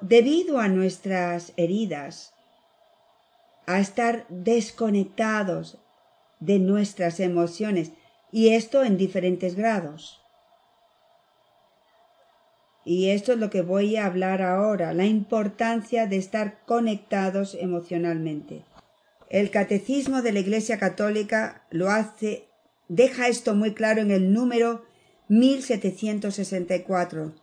debido 0.00 0.58
a 0.58 0.68
nuestras 0.68 1.52
heridas, 1.56 2.34
a 3.66 3.80
estar 3.80 4.26
desconectados 4.28 5.78
de 6.40 6.58
nuestras 6.58 7.20
emociones, 7.20 7.92
y 8.32 8.48
esto 8.48 8.82
en 8.82 8.96
diferentes 8.96 9.54
grados. 9.54 10.22
Y 12.84 13.10
esto 13.10 13.32
es 13.32 13.38
lo 13.38 13.50
que 13.50 13.62
voy 13.62 13.96
a 13.96 14.06
hablar 14.06 14.42
ahora, 14.42 14.92
la 14.92 15.06
importancia 15.06 16.06
de 16.06 16.16
estar 16.16 16.64
conectados 16.66 17.54
emocionalmente. 17.54 18.64
El 19.30 19.50
catecismo 19.50 20.22
de 20.22 20.32
la 20.32 20.40
Iglesia 20.40 20.78
Católica 20.78 21.64
lo 21.70 21.90
hace, 21.90 22.48
deja 22.88 23.28
esto 23.28 23.54
muy 23.54 23.72
claro 23.72 24.02
en 24.02 24.10
el 24.10 24.32
número 24.32 24.84
1764. 25.28 27.34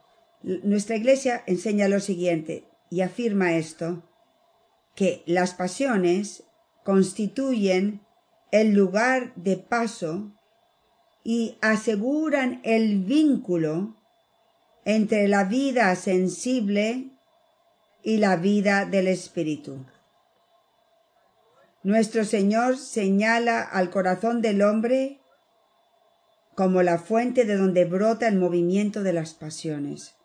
Nuestra 0.43 0.97
Iglesia 0.97 1.41
enseña 1.47 1.87
lo 1.87 1.99
siguiente 1.99 2.65
y 2.89 3.01
afirma 3.01 3.55
esto, 3.55 4.03
que 4.99 5.23
las 5.25 5.53
pasiones 5.53 6.43
constituyen 6.83 8.05
el 8.51 8.73
lugar 8.73 9.33
de 9.35 9.55
paso 9.55 10.33
y 11.23 11.57
aseguran 11.61 12.59
el 12.65 13.05
vínculo 13.05 13.95
entre 14.83 15.29
la 15.29 15.45
vida 15.45 15.95
sensible 15.95 17.11
y 18.03 18.17
la 18.17 18.35
vida 18.35 18.83
del 18.83 19.07
espíritu. 19.07 19.85
Nuestro 21.81 22.25
Señor 22.25 22.75
señala 22.75 23.61
al 23.61 23.91
corazón 23.91 24.41
del 24.41 24.61
hombre 24.61 25.21
como 26.55 26.83
la 26.83 26.97
fuente 26.97 27.45
de 27.45 27.55
donde 27.55 27.85
brota 27.85 28.27
el 28.27 28.35
movimiento 28.35 29.01
de 29.03 29.13
las 29.13 29.33
pasiones. 29.33 30.17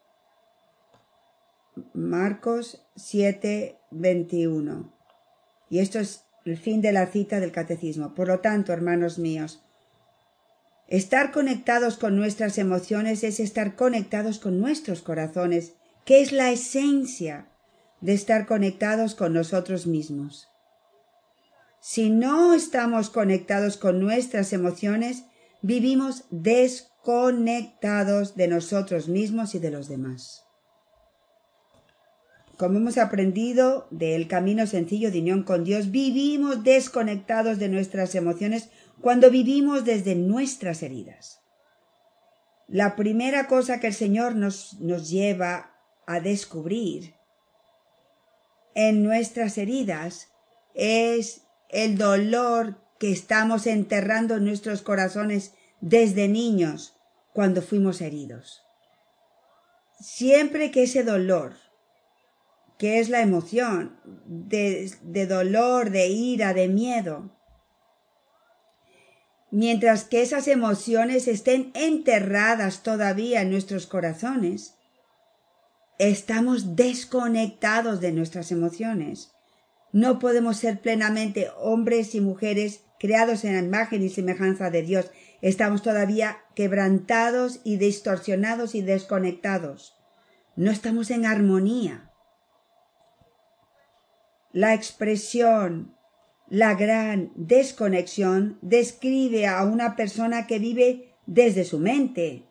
Marcos 1.93 2.85
7, 2.97 3.79
21. 3.95 4.93
Y 5.71 5.79
esto 5.79 5.99
es 5.99 6.25
el 6.45 6.57
fin 6.57 6.81
de 6.81 6.93
la 6.93 7.07
cita 7.07 7.41
del 7.41 7.53
catecismo. 7.53 8.15
Por 8.15 8.29
lo 8.29 8.41
tanto, 8.41 8.73
hermanos 8.73 9.19
míos, 9.19 9.65
Estar 10.87 11.33
conectados 11.33 11.97
con 11.97 12.15
nuestras 12.17 12.59
emociones 12.59 13.25
es 13.25 13.41
estar 13.41 13.75
conectados 13.75 14.39
con 14.39 14.61
nuestros 14.61 15.01
corazones, 15.01 15.73
que 16.05 16.21
es 16.21 16.31
la 16.31 16.51
esencia 16.51 17.49
de 18.03 18.13
estar 18.13 18.45
conectados 18.47 19.15
con 19.15 19.33
nosotros 19.33 19.87
mismos. 19.87 20.49
Si 21.81 22.11
no 22.11 22.53
estamos 22.53 23.09
conectados 23.09 23.79
con 23.79 23.99
nuestras 23.99 24.53
emociones, 24.53 25.25
vivimos 25.63 26.25
desconectados 26.31 28.37
de 28.37 28.49
nosotros 28.49 29.09
mismos 29.09 29.55
y 29.55 29.61
de 29.61 29.71
los 29.71 29.89
demás. 29.89 30.44
Como 32.57 32.79
hemos 32.79 32.99
aprendido 32.99 33.89
del 33.91 34.29
camino 34.29 34.67
sencillo 34.67 35.11
de 35.11 35.21
unión 35.21 35.43
con 35.43 35.65
Dios, 35.65 35.91
vivimos 35.91 36.63
desconectados 36.63 37.59
de 37.59 37.69
nuestras 37.69 38.15
emociones 38.15 38.69
cuando 39.01 39.31
vivimos 39.31 39.85
desde 39.85 40.15
nuestras 40.15 40.83
heridas. 40.83 41.41
La 42.69 42.97
primera 42.97 43.47
cosa 43.47 43.81
que 43.81 43.89
el 43.89 43.95
Señor 43.95 44.37
nos, 44.37 44.81
nos 44.81 45.11
lleva 45.11 45.73
a 46.07 46.21
descubrir 46.21 47.15
en 48.75 49.03
nuestras 49.03 49.59
heridas 49.59 50.29
es 50.75 51.43
el 51.69 51.99
dolor 51.99 52.81
que 52.99 53.13
estamos 53.13 53.67
enterrando 53.67 54.37
en 54.37 54.45
nuestros 54.45 54.83
corazones 54.83 55.55
desde 55.81 56.29
niños 56.29 56.97
cuando 57.33 57.63
fuimos 57.63 58.01
heridos. 58.01 58.63
Siempre 60.01 60.71
que 60.71 60.85
ese 60.85 61.03
dolor, 61.03 61.55
que 62.79 62.99
es 62.99 63.09
la 63.09 63.21
emoción 63.21 63.97
de, 64.27 64.91
de 65.03 65.27
dolor, 65.27 65.91
de 65.91 66.09
ira, 66.09 66.55
de 66.55 66.69
miedo, 66.69 67.31
mientras 69.51 70.05
que 70.05 70.21
esas 70.23 70.49
emociones 70.49 71.29
estén 71.29 71.71
enterradas 71.75 72.83
todavía 72.83 73.43
en 73.43 73.51
nuestros 73.51 73.87
corazones, 73.87 74.75
estamos 75.99 76.75
desconectados 76.75 78.01
de 78.01 78.11
nuestras 78.11 78.51
emociones. 78.51 79.31
No 79.93 80.19
podemos 80.19 80.57
ser 80.57 80.81
plenamente 80.81 81.51
hombres 81.57 82.17
y 82.17 82.21
mujeres 82.21 82.81
creados 82.99 83.45
en 83.45 83.55
la 83.55 83.61
imagen 83.61 84.03
y 84.03 84.09
semejanza 84.09 84.71
de 84.71 84.83
Dios. 84.83 85.13
Estamos 85.41 85.83
todavía 85.83 86.39
quebrantados 86.57 87.61
y 87.63 87.77
distorsionados 87.77 88.75
y 88.75 88.83
desconectados. 88.83 89.97
No 90.57 90.73
estamos 90.73 91.13
en 91.13 91.27
armonía. 91.27 92.11
La 94.55 94.73
expresión 94.73 95.95
la 96.49 96.75
gran 96.75 97.33
desconexión 97.35 98.59
describe 98.63 99.49
a 99.49 99.65
una 99.65 99.97
persona 99.97 100.47
que 100.47 100.61
vive 100.61 101.17
desde 101.27 101.65
su 101.65 101.81
mente, 101.81 102.47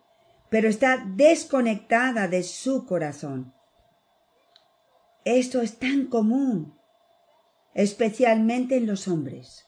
pero 0.50 0.68
está 0.68 1.02
desconectada 1.16 2.28
de 2.28 2.44
su 2.44 2.86
corazón. 2.86 3.54
Esto 5.24 5.62
es 5.62 5.80
tan 5.80 6.08
común, 6.08 6.78
especialmente 7.74 8.76
en 8.76 8.88
los 8.88 9.08
hombres. 9.08 9.66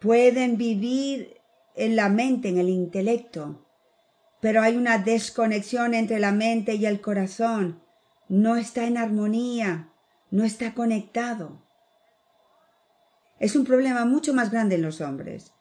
Pueden 0.00 0.58
vivir 0.58 1.40
en 1.74 1.96
la 1.96 2.10
mente, 2.10 2.50
en 2.50 2.58
el 2.58 2.68
intelecto, 2.68 3.66
pero 4.40 4.60
hay 4.60 4.76
una 4.76 4.98
desconexión 4.98 5.94
entre 5.94 6.18
la 6.18 6.32
mente 6.32 6.74
y 6.74 6.84
el 6.84 7.00
corazón. 7.00 7.85
No 8.28 8.56
está 8.56 8.86
en 8.86 8.98
armonía 8.98 9.92
no 10.30 10.44
está 10.44 10.74
conectado. 10.74 11.62
Es 13.38 13.54
un 13.54 13.64
problema 13.64 14.04
mucho 14.04 14.34
más 14.34 14.50
grande 14.50 14.76
en 14.76 14.82
los 14.82 15.00
hombres. 15.00 15.52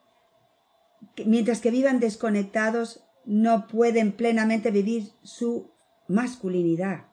Mientras 1.26 1.60
que 1.60 1.72
vivan 1.72 2.00
desconectados, 2.00 3.04
no 3.26 3.68
pueden 3.68 4.12
plenamente 4.12 4.72
vivir 4.72 5.12
su 5.24 5.72
masculinidad. 6.08 7.06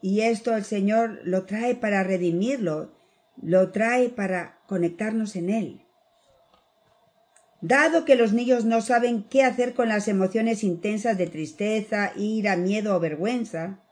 Y 0.00 0.20
esto 0.20 0.54
el 0.56 0.64
Señor 0.64 1.20
lo 1.24 1.44
trae 1.46 1.74
para 1.74 2.02
redimirlo, 2.02 2.92
lo 3.40 3.70
trae 3.70 4.08
para 4.08 4.60
conectarnos 4.66 5.36
en 5.36 5.50
Él. 5.50 5.86
Dado 7.60 8.04
que 8.04 8.16
los 8.16 8.34
niños 8.34 8.66
no 8.66 8.82
saben 8.82 9.22
qué 9.22 9.42
hacer 9.42 9.72
con 9.72 9.88
las 9.88 10.08
emociones 10.08 10.62
intensas 10.62 11.16
de 11.16 11.26
tristeza, 11.26 12.12
ira, 12.16 12.56
miedo 12.56 12.94
o 12.94 13.00
vergüenza, 13.00 13.83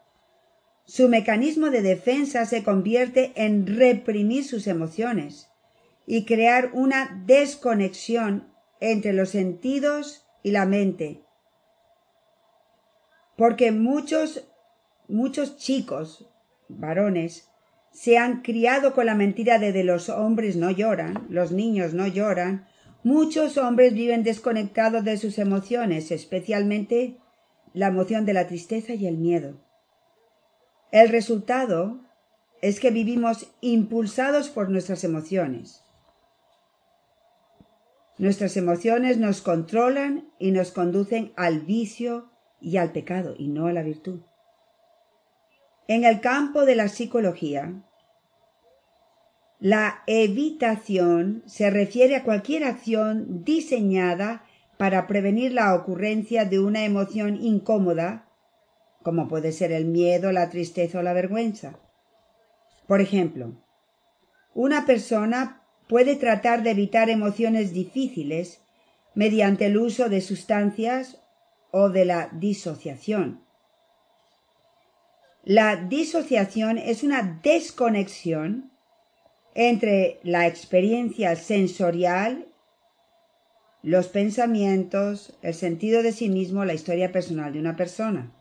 su 0.85 1.09
mecanismo 1.09 1.71
de 1.71 1.83
defensa 1.83 2.45
se 2.47 2.63
convierte 2.63 3.33
en 3.37 3.67
reprimir 3.67 4.45
sus 4.45 4.67
emociones 4.67 5.49
y 6.07 6.25
crear 6.25 6.71
una 6.73 7.23
desconexión 7.27 8.53
entre 8.81 9.13
los 9.13 9.31
sentidos 9.31 10.27
y 10.43 10.51
la 10.51 10.67
mente. 10.67 11.23
Porque 13.37 13.71
muchos, 13.71 14.49
muchos 15.09 15.57
chicos, 15.57 16.29
varones, 16.69 17.49
se 17.93 18.19
han 18.19 18.43
criado 18.43 18.95
con 18.95 19.07
la 19.07 19.15
mentira 19.15 19.59
de, 19.59 19.73
de 19.73 19.85
los 19.85 20.09
hombres 20.09 20.57
no 20.57 20.71
lloran, 20.71 21.27
los 21.29 21.53
niños 21.53 21.95
no 21.95 22.07
lloran. 22.07 22.67
Muchos 23.05 23.59
hombres 23.59 23.95
viven 23.95 24.23
desconectados 24.23 25.05
de 25.05 25.17
sus 25.17 25.39
emociones, 25.39 26.11
especialmente 26.11 27.19
la 27.73 27.89
emoción 27.89 28.25
de 28.25 28.33
la 28.33 28.47
tristeza 28.47 28.95
y 28.95 29.07
el 29.07 29.19
miedo. 29.19 29.61
El 30.93 31.09
resultado 31.09 31.99
es 32.61 32.79
que 32.79 32.91
vivimos 32.91 33.51
impulsados 33.63 34.51
por 34.51 34.69
nuestras 34.69 35.05
emociones. 35.05 35.83
Nuestras 38.19 38.59
emociones 38.59 39.17
nos 39.17 39.41
controlan 39.41 40.29
y 40.39 40.53
nos 40.53 40.71
conducen 40.71 41.33
al 41.35 41.61
vicio 41.61 42.31
y 42.61 42.77
al 42.77 42.93
pecado 42.93 43.35
y 43.37 43.49
no 43.49 43.67
a 43.67 43.73
la 43.73 43.83
virtud. 43.83 44.21
En 45.89 46.05
el 46.05 46.21
campo 46.21 46.67
de 46.67 46.77
la 46.77 46.89
psicología, 46.89 47.83
la 49.59 50.03
evitación 50.07 51.43
se 51.47 51.71
refiere 51.71 52.17
a 52.17 52.23
cualquier 52.23 52.65
acción 52.65 53.45
diseñada 53.45 54.45
para 54.77 55.07
prevenir 55.07 55.53
la 55.53 55.75
ocurrencia 55.75 56.45
de 56.45 56.61
una 56.61 56.85
emoción 56.85 57.43
incómoda, 57.43 58.29
como 59.03 59.29
puede 59.29 59.53
ser 59.53 59.73
el 59.73 59.85
miedo, 59.85 60.33
la 60.33 60.51
tristeza 60.51 60.99
o 60.99 61.03
la 61.03 61.13
vergüenza. 61.13 61.79
Por 62.87 63.01
ejemplo, 63.01 63.53
una 64.55 64.87
persona 64.87 65.63
puede 65.89 66.17
tratar 66.17 66.63
de 66.63 66.71
evitar 66.71 67.11
emociones 67.11 67.73
difíciles 67.73 68.63
mediante 69.15 69.67
el 69.67 69.77
uso 69.77 70.09
de 70.09 70.21
sustancias 70.21 71.23
o 71.71 71.89
de 71.89 72.05
la 72.05 72.29
disociación. 72.33 73.45
La 75.45 75.77
disociación 75.77 76.79
es 76.79 77.03
una 77.03 77.41
desconexión 77.43 78.71
entre 79.55 80.21
la 80.23 80.47
experiencia 80.47 81.35
sensorial, 81.37 82.47
los 83.83 84.07
pensamientos, 84.07 85.37
el 85.43 85.55
sentido 85.55 86.03
de 86.03 86.13
sí 86.13 86.29
mismo, 86.29 86.65
la 86.65 86.75
historia 86.75 87.11
personal 87.11 87.53
de 87.53 87.59
una 87.59 87.77
persona. 87.77 88.33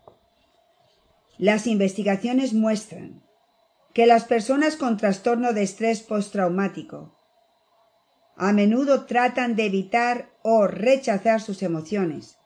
Las 1.41 1.65
investigaciones 1.65 2.53
muestran 2.53 3.23
que 3.95 4.05
las 4.05 4.25
personas 4.25 4.75
con 4.75 4.97
trastorno 4.97 5.53
de 5.53 5.63
estrés 5.63 6.01
postraumático 6.01 7.17
a 8.37 8.53
menudo 8.53 9.05
tratan 9.05 9.55
de 9.55 9.65
evitar 9.65 10.29
o 10.43 10.67
rechazar 10.67 11.41
sus 11.41 11.63
emociones, 11.63 12.37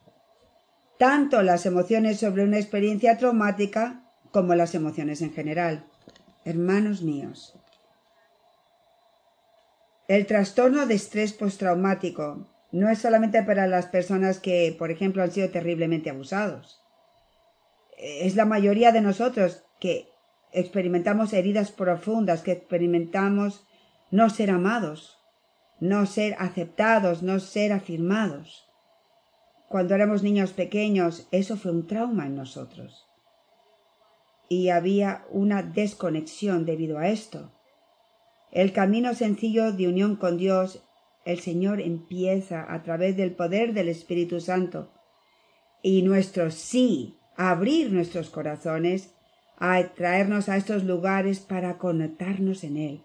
tanto 0.97 1.41
las 1.41 1.65
emociones 1.65 2.21
sobre 2.21 2.45
una 2.45 2.57
experiencia 2.57 3.17
traumática 3.17 4.09
como 4.31 4.55
las 4.55 4.73
emociones 4.75 5.21
en 5.21 5.33
general. 5.33 5.85
Hermanos 6.45 7.01
míos, 7.01 7.59
el 10.07 10.25
trastorno 10.25 10.85
de 10.85 10.95
estrés 10.95 11.33
postraumático 11.33 12.47
no 12.71 12.87
es 12.87 12.99
solamente 12.99 13.43
para 13.43 13.67
las 13.67 13.87
personas 13.87 14.39
que, 14.39 14.73
por 14.79 14.89
ejemplo, 14.89 15.21
han 15.21 15.31
sido 15.31 15.49
terriblemente 15.49 16.09
abusados. 16.09 16.84
Es 17.97 18.35
la 18.35 18.45
mayoría 18.45 18.91
de 18.91 19.01
nosotros 19.01 19.63
que 19.79 20.09
experimentamos 20.51 21.33
heridas 21.33 21.71
profundas, 21.71 22.41
que 22.41 22.51
experimentamos 22.53 23.65
no 24.11 24.29
ser 24.29 24.51
amados, 24.51 25.19
no 25.79 26.05
ser 26.05 26.35
aceptados, 26.39 27.23
no 27.23 27.39
ser 27.39 27.73
afirmados. 27.73 28.69
Cuando 29.67 29.95
éramos 29.95 30.23
niños 30.23 30.53
pequeños, 30.53 31.27
eso 31.31 31.57
fue 31.57 31.71
un 31.71 31.87
trauma 31.87 32.25
en 32.25 32.35
nosotros. 32.35 33.07
Y 34.47 34.69
había 34.69 35.25
una 35.31 35.63
desconexión 35.63 36.65
debido 36.65 36.99
a 36.99 37.09
esto. 37.09 37.51
El 38.51 38.71
camino 38.71 39.13
sencillo 39.15 39.73
de 39.73 39.87
unión 39.87 40.15
con 40.15 40.37
Dios, 40.37 40.87
el 41.25 41.39
Señor 41.39 41.81
empieza 41.81 42.71
a 42.71 42.83
través 42.83 43.17
del 43.17 43.35
poder 43.35 43.73
del 43.73 43.89
Espíritu 43.89 44.39
Santo. 44.39 44.91
Y 45.81 46.03
nuestro 46.03 46.51
sí, 46.51 47.17
abrir 47.35 47.91
nuestros 47.91 48.29
corazones, 48.29 49.13
a 49.57 49.81
traernos 49.95 50.49
a 50.49 50.57
estos 50.57 50.83
lugares 50.83 51.39
para 51.39 51.77
conectarnos 51.77 52.63
en 52.63 52.77
Él. 52.77 53.03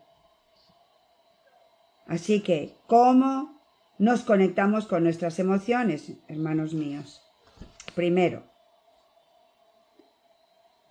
Así 2.06 2.40
que, 2.40 2.74
¿cómo 2.86 3.60
nos 3.98 4.22
conectamos 4.22 4.86
con 4.86 5.04
nuestras 5.04 5.38
emociones, 5.38 6.12
hermanos 6.28 6.74
míos? 6.74 7.22
Primero, 7.94 8.44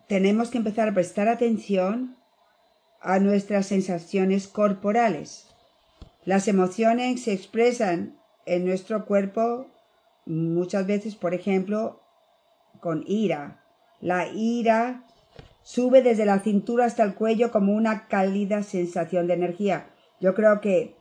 tenemos 0.08 0.50
que 0.50 0.58
empezar 0.58 0.88
a 0.88 0.94
prestar 0.94 1.28
atención 1.28 2.18
a 3.02 3.20
nuestras 3.20 3.68
sensaciones 3.68 4.48
corporales. 4.48 5.48
Las 6.26 6.48
emociones 6.48 7.24
se 7.24 7.34
expresan 7.34 8.20
en 8.46 8.66
nuestro 8.66 9.06
cuerpo 9.06 9.68
muchas 10.26 10.88
veces, 10.88 11.16
por 11.16 11.34
ejemplo, 11.34 12.02
con 12.80 13.04
ira. 13.08 13.64
La 14.02 14.28
ira 14.28 15.04
sube 15.64 16.02
desde 16.02 16.26
la 16.26 16.40
cintura 16.40 16.86
hasta 16.86 17.04
el 17.04 17.14
cuello 17.14 17.52
como 17.52 17.74
una 17.74 18.08
cálida 18.08 18.64
sensación 18.64 19.28
de 19.28 19.34
energía. 19.34 19.90
Yo 20.20 20.34
creo 20.34 20.62
que 20.62 20.96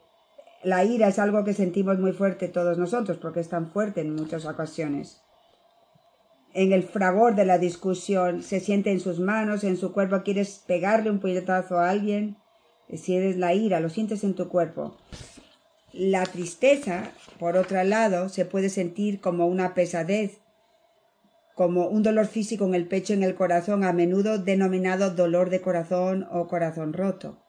la 0.63 0.85
ira 0.85 1.09
es 1.09 1.19
algo 1.19 1.45
que 1.45 1.55
sentimos 1.55 1.99
muy 1.99 2.13
fuerte 2.13 2.49
todos 2.49 2.79
nosotros 2.79 3.19
porque 3.19 3.41
es 3.41 3.49
tan 3.49 3.71
fuerte 3.71 4.01
en 4.01 4.15
muchas 4.15 4.45
ocasiones. 4.45 5.23
En 6.55 6.73
el 6.73 6.83
fragor 6.83 7.37
de 7.37 7.45
la 7.45 7.59
discusión 7.59 8.43
se 8.43 8.59
siente 8.61 8.91
en 8.91 9.01
sus 9.01 9.21
manos, 9.21 9.65
en 9.65 9.77
su 9.77 9.93
cuerpo, 9.93 10.23
quieres 10.25 10.63
pegarle 10.67 11.11
un 11.11 11.21
puñetazo 11.21 11.79
a 11.79 11.91
alguien. 11.91 12.37
Si 12.93 13.15
eres 13.15 13.37
la 13.37 13.55
ira, 13.55 13.81
lo 13.81 13.91
sientes 13.91 14.25
en 14.25 14.35
tu 14.35 14.49
cuerpo. 14.49 14.97
La 15.93 16.25
tristeza, 16.25 17.13
por 17.39 17.57
otro 17.57 17.83
lado, 17.85 18.29
se 18.29 18.45
puede 18.45 18.71
sentir 18.71 19.21
como 19.21 19.47
una 19.47 19.75
pesadez, 19.75 20.41
como 21.59 21.89
un 21.89 22.05
dolor 22.05 22.29
físico 22.29 22.67
en 22.67 22.77
el 22.77 22.87
pecho, 22.87 23.15
en 23.15 23.25
el 23.25 23.35
corazón, 23.35 23.83
a 23.83 23.93
menudo 23.93 24.39
denominado 24.39 25.11
dolor 25.11 25.51
de 25.51 25.61
corazón 25.61 26.25
o 26.31 26.47
corazón 26.47 26.93
roto. 26.93 27.45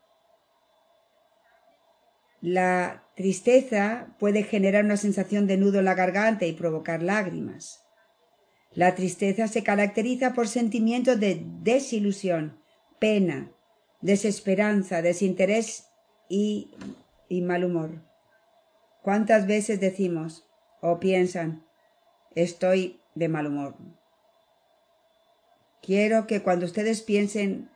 La 2.42 3.04
tristeza 3.16 4.16
puede 4.18 4.42
generar 4.42 4.84
una 4.84 4.98
sensación 4.98 5.46
de 5.46 5.58
nudo 5.58 5.78
en 5.78 5.86
la 5.86 5.94
garganta 5.94 6.48
y 6.48 6.54
provocar 6.54 7.04
lágrimas. 7.04 7.84
La 8.72 8.96
tristeza 8.96 9.48
se 9.48 9.62
caracteriza 9.62 10.34
por 10.34 10.48
sentimientos 10.48 11.20
de 11.20 11.46
desilusión, 11.62 12.60
pena, 12.98 13.52
desesperanza, 14.02 15.04
desinterés 15.04 15.86
y, 16.28 16.74
y 17.28 17.42
mal 17.42 17.64
humor. 17.64 17.92
¿Cuántas 19.04 19.46
veces 19.46 19.80
decimos 19.80 20.48
o 20.82 21.00
piensan 21.00 21.64
estoy 22.34 23.02
de 23.14 23.30
mal 23.30 23.46
humor? 23.46 23.99
Quiero 25.90 26.28
que 26.28 26.44
cuando 26.44 26.68
ustedes 26.68 27.02
piensen 27.02 27.72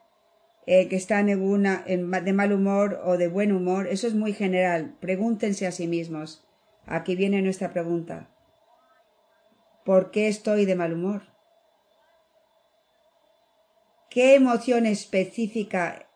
eh, 0.68 0.88
que 0.88 0.96
están 0.98 1.30
en 1.30 2.12
de 2.12 2.34
mal 2.34 2.54
humor 2.54 3.02
o 3.04 3.18
de 3.18 3.28
buen 3.28 3.52
humor, 3.52 3.88
eso 3.88 4.06
es 4.06 4.14
muy 4.14 4.34
general. 4.34 4.96
Pregúntense 5.00 5.66
a 5.66 5.72
sí 5.72 5.88
mismos. 5.88 6.46
Aquí 6.86 7.16
viene 7.16 7.42
nuestra 7.42 7.74
pregunta. 7.74 8.30
¿Por 9.84 10.12
qué 10.12 10.28
estoy 10.28 10.66
de 10.66 10.76
mal 10.76 10.94
humor? 10.94 11.24
¿Qué 14.12 14.36
emoción 14.36 14.86
específica 14.86 16.08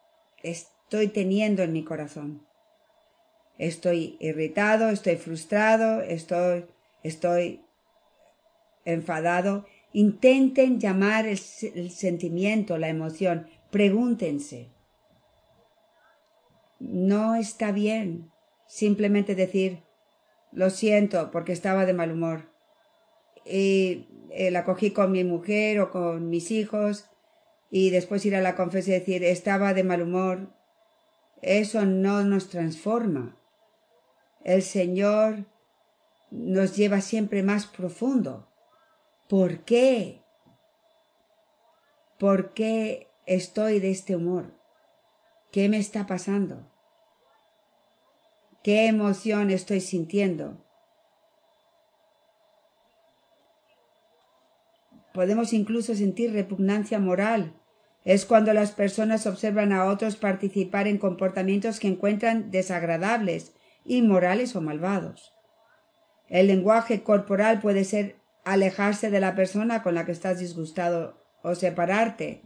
estoy 0.43 1.07
teniendo 1.07 1.63
en 1.63 1.73
mi 1.73 1.83
corazón? 1.83 2.45
Estoy 3.57 4.17
irritado, 4.19 4.89
estoy 4.89 5.15
frustrado, 5.15 6.03
estoy, 6.03 6.67
estoy 7.01 7.65
enfadado 8.85 9.65
Intenten 9.97 10.79
llamar 10.79 11.25
el, 11.25 11.39
sentimiento, 11.39 12.77
la 12.77 12.87
emoción. 12.87 13.47
Pregúntense. 13.71 14.69
No 16.79 17.33
está 17.33 17.71
bien 17.71 18.31
simplemente 18.67 19.33
decir 19.33 19.81
lo 20.51 20.69
siento 20.69 21.31
porque 21.31 21.51
estaba 21.51 21.87
de 21.87 21.95
mal 21.95 22.11
humor. 22.11 22.53
Y 23.43 24.07
eh, 24.29 24.51
la 24.51 24.65
cogí 24.65 24.91
con 24.91 25.11
mi 25.11 25.23
mujer 25.23 25.79
o 25.79 25.89
con 25.89 26.29
mis 26.29 26.51
hijos 26.51 27.09
y 27.71 27.89
después 27.89 28.23
ir 28.23 28.35
a 28.35 28.41
la 28.41 28.55
confesión 28.55 28.97
y 28.97 28.99
decir 28.99 29.23
estaba 29.23 29.73
de 29.73 29.83
mal 29.83 30.03
humor. 30.03 30.53
Eso 31.41 31.85
no 31.85 32.23
nos 32.23 32.49
transforma. 32.49 33.35
El 34.43 34.61
Señor 34.61 35.47
nos 36.29 36.75
lleva 36.75 37.01
siempre 37.01 37.41
más 37.41 37.65
profundo. 37.65 38.46
¿Por 39.27 39.65
qué? 39.65 40.23
¿Por 42.17 42.53
qué 42.53 43.09
estoy 43.25 43.81
de 43.81 43.91
este 43.91 44.15
humor? 44.15 44.53
¿Qué 45.51 45.67
me 45.67 45.77
está 45.77 46.07
pasando? 46.07 46.71
¿Qué 48.63 48.87
emoción 48.87 49.51
estoy 49.51 49.81
sintiendo? 49.81 50.63
Podemos 55.13 55.51
incluso 55.51 55.93
sentir 55.93 56.31
repugnancia 56.31 56.97
moral. 56.97 57.59
Es 58.05 58.25
cuando 58.25 58.53
las 58.53 58.71
personas 58.71 59.27
observan 59.27 59.73
a 59.73 59.85
otros 59.85 60.15
participar 60.15 60.87
en 60.87 60.99
comportamientos 60.99 61.81
que 61.81 61.89
encuentran 61.89 62.49
desagradables, 62.49 63.53
inmorales 63.83 64.55
o 64.55 64.61
malvados. 64.61 65.33
El 66.29 66.47
lenguaje 66.47 67.03
corporal 67.03 67.59
puede 67.59 67.83
ser 67.83 68.21
alejarse 68.47 69.11
de 69.11 69.19
la 69.19 69.35
persona 69.35 69.83
con 69.83 69.93
la 69.93 70.05
que 70.05 70.13
estás 70.13 70.39
disgustado 70.39 71.21
o 71.43 71.53
separarte. 71.53 72.43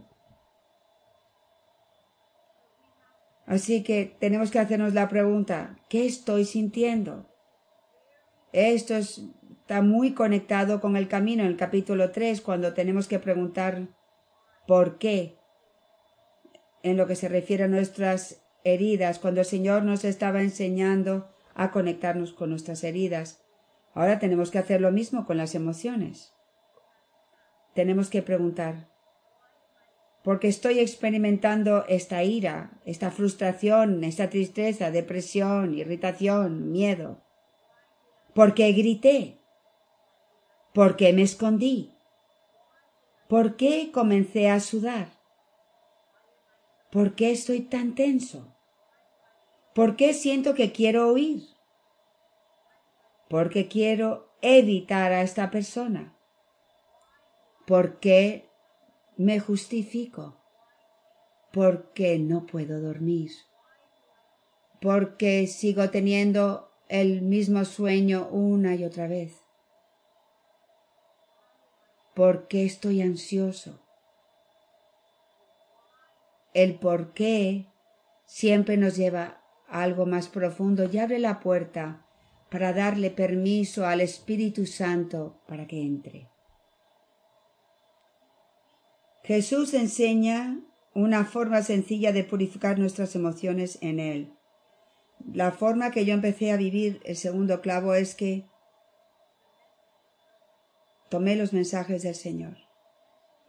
Así 3.46 3.82
que 3.82 4.16
tenemos 4.18 4.50
que 4.50 4.58
hacernos 4.58 4.94
la 4.94 5.08
pregunta, 5.08 5.76
¿qué 5.88 6.06
estoy 6.06 6.44
sintiendo? 6.44 7.28
Esto 8.52 8.94
está 8.94 9.82
muy 9.82 10.12
conectado 10.12 10.80
con 10.80 10.96
el 10.96 11.06
camino 11.06 11.42
en 11.42 11.48
el 11.48 11.56
capítulo 11.56 12.10
3, 12.10 12.40
cuando 12.40 12.74
tenemos 12.74 13.06
que 13.06 13.18
preguntar 13.18 13.88
¿por 14.66 14.98
qué? 14.98 15.38
En 16.82 16.96
lo 16.96 17.06
que 17.06 17.14
se 17.14 17.28
refiere 17.28 17.64
a 17.64 17.68
nuestras 17.68 18.42
heridas, 18.64 19.18
cuando 19.18 19.40
el 19.40 19.46
Señor 19.46 19.84
nos 19.84 20.04
estaba 20.04 20.42
enseñando 20.42 21.28
a 21.54 21.70
conectarnos 21.70 22.32
con 22.32 22.50
nuestras 22.50 22.82
heridas. 22.84 23.41
Ahora 23.94 24.18
tenemos 24.18 24.50
que 24.50 24.58
hacer 24.58 24.80
lo 24.80 24.90
mismo 24.90 25.26
con 25.26 25.36
las 25.36 25.54
emociones. 25.54 26.34
Tenemos 27.74 28.10
que 28.10 28.22
preguntar, 28.22 28.88
¿por 30.22 30.40
qué 30.40 30.48
estoy 30.48 30.78
experimentando 30.78 31.84
esta 31.88 32.22
ira, 32.22 32.80
esta 32.84 33.10
frustración, 33.10 34.04
esta 34.04 34.30
tristeza, 34.30 34.90
depresión, 34.90 35.74
irritación, 35.74 36.70
miedo? 36.70 37.22
¿Por 38.34 38.54
qué 38.54 38.72
grité? 38.72 39.38
¿Por 40.72 40.96
qué 40.96 41.12
me 41.12 41.22
escondí? 41.22 41.94
¿Por 43.28 43.56
qué 43.56 43.90
comencé 43.92 44.48
a 44.48 44.60
sudar? 44.60 45.08
¿Por 46.90 47.14
qué 47.14 47.30
estoy 47.30 47.60
tan 47.60 47.94
tenso? 47.94 48.54
¿Por 49.74 49.96
qué 49.96 50.12
siento 50.12 50.54
que 50.54 50.72
quiero 50.72 51.12
huir? 51.12 51.51
Porque 53.32 53.66
quiero 53.66 54.28
evitar 54.42 55.10
a 55.10 55.22
esta 55.22 55.50
persona. 55.50 56.14
¿Por 57.66 57.98
qué 57.98 58.50
me 59.16 59.40
justifico? 59.40 60.36
Porque 61.50 62.18
no 62.18 62.44
puedo 62.44 62.82
dormir. 62.82 63.30
Porque 64.82 65.46
sigo 65.46 65.88
teniendo 65.88 66.74
el 66.90 67.22
mismo 67.22 67.64
sueño 67.64 68.28
una 68.28 68.74
y 68.74 68.84
otra 68.84 69.06
vez. 69.06 69.40
Porque 72.14 72.66
estoy 72.66 73.00
ansioso. 73.00 73.80
El 76.52 76.78
por 76.78 77.14
qué 77.14 77.72
siempre 78.26 78.76
nos 78.76 78.94
lleva 78.94 79.42
algo 79.68 80.04
más 80.04 80.28
profundo 80.28 80.84
y 80.84 80.98
abre 80.98 81.18
la 81.18 81.40
puerta 81.40 82.01
para 82.52 82.74
darle 82.74 83.10
permiso 83.10 83.86
al 83.86 84.02
Espíritu 84.02 84.66
Santo 84.66 85.40
para 85.48 85.66
que 85.66 85.80
entre. 85.80 86.28
Jesús 89.24 89.72
enseña 89.72 90.60
una 90.94 91.24
forma 91.24 91.62
sencilla 91.62 92.12
de 92.12 92.24
purificar 92.24 92.78
nuestras 92.78 93.16
emociones 93.16 93.78
en 93.80 93.98
Él. 93.98 94.34
La 95.32 95.52
forma 95.52 95.92
que 95.92 96.04
yo 96.04 96.12
empecé 96.12 96.52
a 96.52 96.58
vivir 96.58 97.00
el 97.04 97.16
segundo 97.16 97.62
clavo 97.62 97.94
es 97.94 98.14
que 98.14 98.44
tomé 101.08 101.36
los 101.36 101.54
mensajes 101.54 102.02
del 102.02 102.14
Señor. 102.14 102.58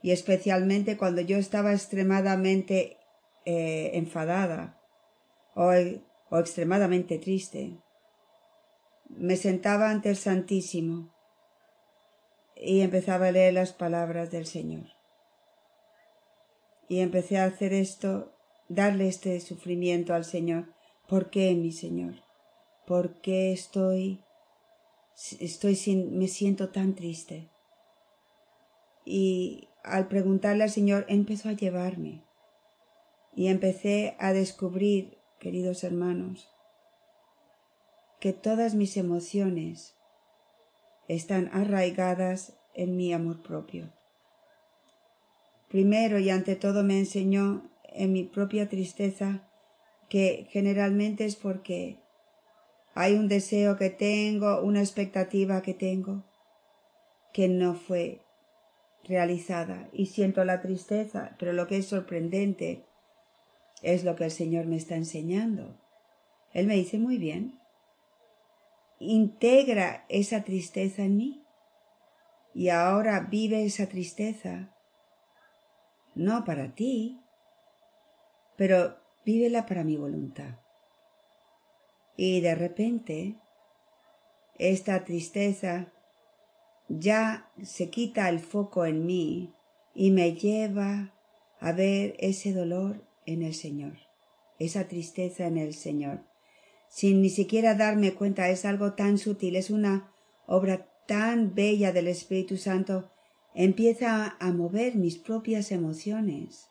Y 0.02 0.12
especialmente 0.12 0.96
cuando 0.96 1.20
yo 1.20 1.38
estaba 1.38 1.74
extremadamente 1.74 2.96
eh, 3.44 3.92
enfadada 3.96 4.80
o 5.56 5.74
o 6.30 6.40
extremadamente 6.40 7.20
triste. 7.20 7.83
Me 9.18 9.36
sentaba 9.36 9.90
ante 9.90 10.10
el 10.10 10.16
Santísimo 10.16 11.14
y 12.56 12.82
empezaba 12.82 13.28
a 13.28 13.32
leer 13.32 13.54
las 13.54 13.74
palabras 13.74 14.32
del 14.32 14.46
Señor. 14.46 14.88
Y 16.88 17.00
empecé 17.00 17.38
a 17.38 17.46
hacer 17.46 17.74
esto, 17.74 18.34
darle 18.70 19.08
este 19.08 19.40
sufrimiento 19.40 20.14
al 20.14 20.26
Señor. 20.26 20.74
¿Por 21.08 21.30
qué, 21.30 21.54
mi 21.56 21.72
Señor? 21.72 22.16
¿Por 22.86 23.22
qué 23.22 23.52
estoy, 23.52 24.24
estoy 25.40 25.76
sin, 25.76 26.18
me 26.18 26.28
siento 26.28 26.70
tan 26.70 26.96
triste? 26.96 27.50
Y 29.06 29.70
al 29.84 30.08
preguntarle 30.08 30.64
al 30.64 30.72
Señor, 30.72 31.06
empezó 31.08 31.50
a 31.50 31.54
llevarme. 31.54 32.24
Y 33.36 33.48
empecé 33.48 34.16
a 34.20 34.34
descubrir 34.34 35.18
queridos 35.40 35.84
hermanos, 35.84 36.53
que 38.24 38.32
todas 38.32 38.74
mis 38.74 38.96
emociones 38.96 39.98
están 41.10 41.50
arraigadas 41.52 42.58
en 42.74 42.96
mi 42.96 43.12
amor 43.12 43.44
propio. 43.44 43.92
Primero 45.68 46.20
y 46.20 46.30
ante 46.30 46.56
todo 46.56 46.86
me 46.86 46.98
enseñó 46.98 47.70
en 47.84 48.14
mi 48.14 48.24
propia 48.24 48.70
tristeza 48.70 49.46
que 50.08 50.48
generalmente 50.52 51.26
es 51.26 51.36
porque 51.36 52.00
hay 52.96 53.16
un 53.16 53.28
deseo 53.28 53.76
que 53.76 53.90
tengo, 53.90 54.62
una 54.62 54.80
expectativa 54.80 55.62
que 55.62 55.74
tengo, 55.74 56.24
que 57.34 57.50
no 57.50 57.76
fue 57.76 58.22
realizada 59.04 59.90
y 59.92 60.06
siento 60.06 60.46
la 60.46 60.62
tristeza, 60.62 61.36
pero 61.38 61.52
lo 61.52 61.68
que 61.68 61.76
es 61.76 61.88
sorprendente 61.88 62.86
es 63.82 64.06
lo 64.06 64.16
que 64.16 64.24
el 64.24 64.32
Señor 64.32 64.66
me 64.66 64.78
está 64.78 64.96
enseñando. 64.96 65.78
Él 66.54 66.68
me 66.68 66.76
dice, 66.76 67.00
muy 67.00 67.18
bien, 67.18 67.60
integra 69.12 70.06
esa 70.10 70.44
tristeza 70.44 71.04
en 71.04 71.18
mí 71.18 71.44
y 72.54 72.70
ahora 72.70 73.28
vive 73.30 73.66
esa 73.66 73.88
tristeza, 73.88 74.76
no 76.16 76.44
para 76.44 76.76
ti, 76.76 77.20
pero 78.56 78.98
vívela 79.26 79.66
para 79.66 79.84
mi 79.84 79.98
voluntad. 79.98 80.60
Y 82.16 82.42
de 82.42 82.54
repente, 82.54 83.40
esta 84.60 85.04
tristeza 85.04 85.92
ya 86.88 87.50
se 87.64 87.90
quita 87.90 88.30
el 88.30 88.40
foco 88.40 88.86
en 88.86 89.06
mí 89.06 89.54
y 89.96 90.12
me 90.12 90.34
lleva 90.34 91.14
a 91.60 91.72
ver 91.72 92.16
ese 92.20 92.54
dolor 92.54 93.08
en 93.26 93.42
el 93.42 93.56
Señor, 93.56 93.98
esa 94.60 94.88
tristeza 94.88 95.48
en 95.48 95.58
el 95.58 95.74
Señor. 95.74 96.24
Sin 96.94 97.24
ni 97.24 97.32
siquiera 97.32 97.74
darme 97.74 98.14
cuenta, 98.14 98.50
es 98.50 98.66
algo 98.66 98.94
tan 98.94 99.18
sutil, 99.18 99.56
es 99.56 99.72
una 99.72 100.12
obra 100.46 100.86
tan 101.08 101.56
bella 101.56 101.92
del 101.92 102.08
Espíritu 102.08 102.56
Santo, 102.56 103.10
empieza 103.56 104.38
a 104.40 104.52
mover 104.52 104.94
mis 104.94 105.18
propias 105.18 105.72
emociones. 105.72 106.68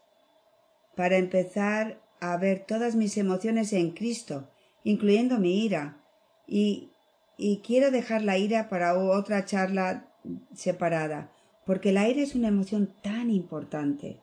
Para 0.94 1.16
empezar 1.16 2.00
a 2.20 2.36
ver 2.36 2.64
todas 2.68 2.94
mis 2.94 3.16
emociones 3.16 3.72
en 3.72 3.90
Cristo, 3.90 4.48
incluyendo 4.84 5.40
mi 5.40 5.64
ira, 5.64 6.00
y, 6.46 6.90
y 7.36 7.56
quiero 7.56 7.90
dejar 7.90 8.22
la 8.22 8.38
ira 8.38 8.68
para 8.68 8.96
otra 8.96 9.44
charla 9.44 10.08
separada, 10.54 11.32
porque 11.66 11.90
la 11.90 12.08
ira 12.08 12.22
es 12.22 12.36
una 12.36 12.46
emoción 12.46 12.94
tan 13.02 13.28
importante. 13.28 14.20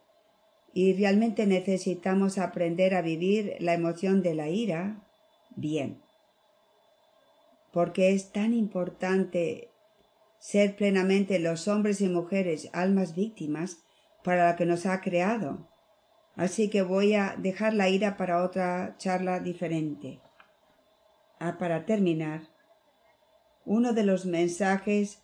Y 0.74 0.94
realmente 0.94 1.46
necesitamos 1.46 2.38
aprender 2.38 2.96
a 2.96 3.02
vivir 3.02 3.58
la 3.60 3.74
emoción 3.74 4.24
de 4.24 4.36
la 4.36 4.48
ira 4.48 5.06
bien. 5.56 6.02
Porque 7.72 8.14
es 8.14 8.32
tan 8.32 8.54
importante 8.54 9.70
ser 10.40 10.76
plenamente 10.76 11.40
los 11.40 11.68
hombres 11.68 12.02
y 12.02 12.08
mujeres 12.08 12.70
almas 12.74 13.16
víctimas 13.16 13.84
para 14.24 14.46
la 14.46 14.56
que 14.56 14.66
nos 14.66 14.86
ha 14.86 15.02
creado. 15.02 15.68
Así 16.36 16.70
que 16.70 16.82
voy 16.82 17.14
a 17.16 17.36
dejar 17.38 17.74
la 17.74 17.90
ira 17.90 18.16
para 18.16 18.44
otra 18.44 18.96
charla 18.98 19.40
diferente. 19.40 20.22
Ah, 21.40 21.58
para 21.58 21.86
terminar, 21.86 22.44
uno 23.66 23.94
de 23.94 24.04
los 24.04 24.26
mensajes 24.26 25.22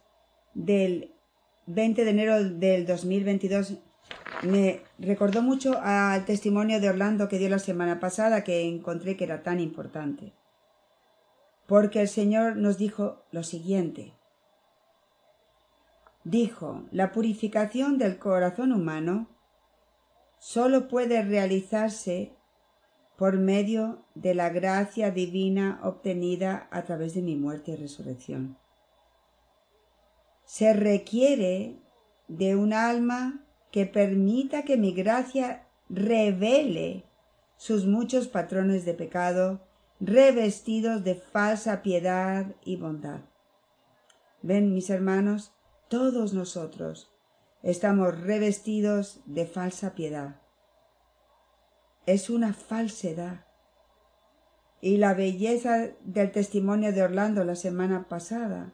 del 0.53 1.13
20 1.67 2.03
de 2.03 2.11
enero 2.11 2.43
del 2.43 2.85
2022 2.85 3.79
me 4.43 4.81
recordó 4.99 5.41
mucho 5.41 5.79
al 5.81 6.25
testimonio 6.25 6.79
de 6.79 6.89
Orlando 6.89 7.27
que 7.27 7.37
dio 7.37 7.49
la 7.49 7.59
semana 7.59 7.99
pasada 7.99 8.43
que 8.43 8.67
encontré 8.67 9.17
que 9.17 9.23
era 9.23 9.43
tan 9.43 9.59
importante. 9.59 10.33
Porque 11.67 12.01
el 12.01 12.07
Señor 12.07 12.57
nos 12.57 12.77
dijo 12.77 13.23
lo 13.31 13.43
siguiente. 13.43 14.13
Dijo, 16.23 16.85
la 16.91 17.11
purificación 17.11 17.97
del 17.97 18.17
corazón 18.17 18.71
humano 18.71 19.29
sólo 20.39 20.87
puede 20.87 21.21
realizarse 21.21 22.35
por 23.17 23.37
medio 23.37 24.05
de 24.15 24.35
la 24.35 24.49
gracia 24.49 25.11
divina 25.11 25.79
obtenida 25.83 26.67
a 26.71 26.83
través 26.83 27.13
de 27.13 27.21
mi 27.21 27.35
muerte 27.35 27.71
y 27.71 27.75
resurrección. 27.75 28.57
Se 30.43 30.73
requiere 30.73 31.79
de 32.27 32.55
un 32.55 32.73
alma 32.73 33.44
que 33.71 33.85
permita 33.85 34.63
que 34.63 34.77
mi 34.77 34.93
gracia 34.93 35.67
revele 35.89 37.05
sus 37.57 37.85
muchos 37.85 38.27
patrones 38.27 38.85
de 38.85 38.93
pecado 38.93 39.61
revestidos 39.99 41.03
de 41.03 41.15
falsa 41.15 41.81
piedad 41.81 42.55
y 42.63 42.75
bondad. 42.77 43.21
Ven, 44.41 44.73
mis 44.73 44.89
hermanos, 44.89 45.53
todos 45.87 46.33
nosotros 46.33 47.11
estamos 47.63 48.19
revestidos 48.21 49.21
de 49.25 49.45
falsa 49.45 49.95
piedad. 49.95 50.41
Es 52.05 52.29
una 52.29 52.53
falsedad 52.53 53.45
y 54.81 54.97
la 54.97 55.15
belleza 55.15 55.89
del 56.03 56.31
testimonio 56.31 56.93
de 56.93 57.01
Orlando 57.01 57.43
la 57.43 57.55
semana 57.55 58.07
pasada 58.07 58.73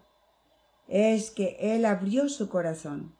es 0.89 1.32
que 1.32 1.56
él 1.60 1.86
abrió 1.86 2.27
su 2.27 2.49
corazón. 2.49 3.15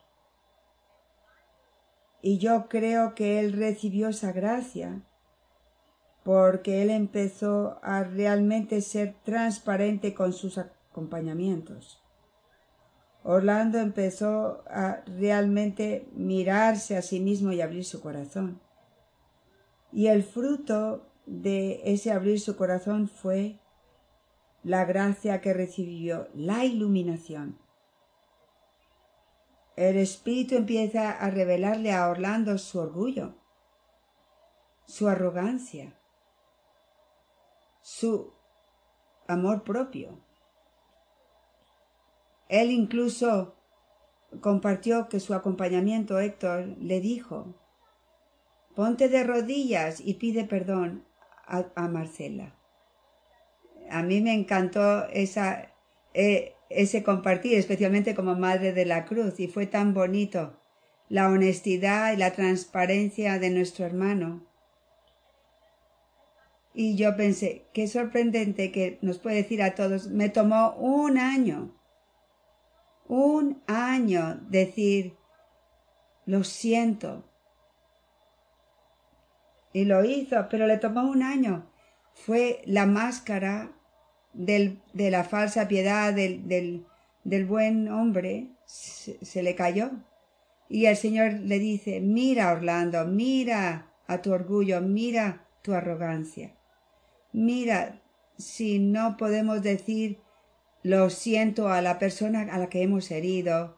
Y 2.22 2.38
yo 2.38 2.68
creo 2.70 3.16
que 3.16 3.40
él 3.40 3.54
recibió 3.54 4.10
esa 4.10 4.32
gracia 4.32 5.02
porque 6.24 6.84
él 6.84 6.92
empezó 6.92 7.80
a 7.82 8.04
realmente 8.04 8.82
ser 8.82 9.16
transparente 9.24 10.14
con 10.14 10.34
sus 10.34 10.58
acompañamientos. 10.58 12.02
Orlando 13.24 13.80
empezó 13.80 14.64
a 14.68 15.04
realmente 15.06 16.08
mirarse 16.14 16.98
a 16.98 17.02
sí 17.02 17.20
mismo 17.20 17.52
y 17.52 17.62
abrir 17.62 17.86
su 17.86 18.02
corazón. 18.02 18.60
Y 19.92 20.08
el 20.08 20.24
fruto 20.24 21.08
de 21.26 21.82
ese 21.86 22.12
abrir 22.12 22.40
su 22.40 22.56
corazón 22.56 23.08
fue 23.08 23.60
la 24.64 24.86
gracia 24.86 25.42
que 25.42 25.54
recibió, 25.54 26.28
la 26.34 26.66
iluminación. 26.66 27.58
El 29.76 29.98
Espíritu 29.98 30.56
empieza 30.56 31.12
a 31.12 31.30
revelarle 31.30 31.94
a 31.94 32.10
Orlando 32.10 32.58
su 32.58 32.80
orgullo, 32.80 33.36
su 34.86 35.08
arrogancia, 35.08 35.98
su 37.82 38.34
amor 39.28 39.64
propio. 39.64 40.20
Él 42.50 42.72
incluso 42.72 43.56
compartió 44.42 45.08
que 45.08 45.20
su 45.20 45.34
acompañamiento 45.34 46.20
Héctor 46.20 46.76
le 46.80 47.00
dijo 47.00 47.56
Ponte 48.76 49.10
de 49.10 49.24
rodillas 49.24 50.00
y 50.00 50.14
pide 50.14 50.46
perdón 50.46 51.06
a, 51.46 51.88
Marcela. 51.90 52.56
A 53.90 54.02
mí 54.04 54.22
me 54.22 54.34
encantó 54.34 55.06
esa, 55.08 55.74
eh, 56.14 56.56
ese 56.76 57.04
compartir, 57.04 57.58
especialmente 57.58 58.16
como 58.16 58.36
madre 58.36 58.74
de 58.74 58.86
la 58.86 59.06
cruz, 59.06 59.40
y 59.40 59.48
fue 59.48 59.66
tan 59.66 59.94
bonito 59.94 60.60
la 61.10 61.30
honestidad 61.30 62.14
y 62.14 62.18
la 62.18 62.32
transparencia 62.32 63.40
de 63.40 63.50
nuestro 63.50 63.86
hermano. 63.86 64.48
Y 66.74 66.96
yo 66.96 67.18
pensé, 67.18 67.66
qué 67.74 67.88
sorprendente 67.88 68.72
que 68.72 68.98
nos 69.02 69.20
puede 69.20 69.38
decir 69.38 69.62
a 69.62 69.76
todos, 69.76 70.08
me 70.08 70.30
tomó 70.30 70.74
un 70.76 71.18
año, 71.18 71.78
un 73.08 73.62
año 73.68 74.40
decir, 74.50 75.18
lo 76.26 76.46
siento, 76.46 77.26
y 79.74 79.86
lo 79.86 80.04
hizo, 80.04 80.48
pero 80.50 80.68
le 80.68 80.78
tomó 80.78 81.04
un 81.10 81.24
año. 81.24 81.70
Fue 82.14 82.62
la 82.66 82.86
máscara 82.86 83.72
del, 84.34 84.80
de 84.94 85.12
la 85.12 85.24
falsa 85.24 85.68
piedad 85.68 86.14
del, 86.14 86.48
del, 86.48 86.86
del 87.24 87.46
buen 87.46 87.88
hombre, 87.90 88.48
se, 88.66 89.24
se 89.24 89.44
le 89.44 89.56
cayó. 89.56 89.92
Y 90.70 90.86
el 90.86 90.96
Señor 90.96 91.34
le 91.34 91.60
dice, 91.60 92.00
mira 92.00 92.52
Orlando, 92.52 93.06
mira 93.06 93.92
a 94.08 94.22
tu 94.22 94.32
orgullo, 94.32 94.82
mira 94.82 95.46
tu 95.62 95.74
arrogancia. 95.74 96.56
Mira 97.34 98.02
si 98.38 98.80
no 98.80 99.18
podemos 99.18 99.62
decir 99.62 100.20
lo 100.84 101.10
siento 101.10 101.70
a 101.70 101.82
la 101.82 102.00
persona 102.00 102.48
a 102.52 102.58
la 102.58 102.70
que 102.70 102.82
hemos 102.82 103.12
herido. 103.12 103.78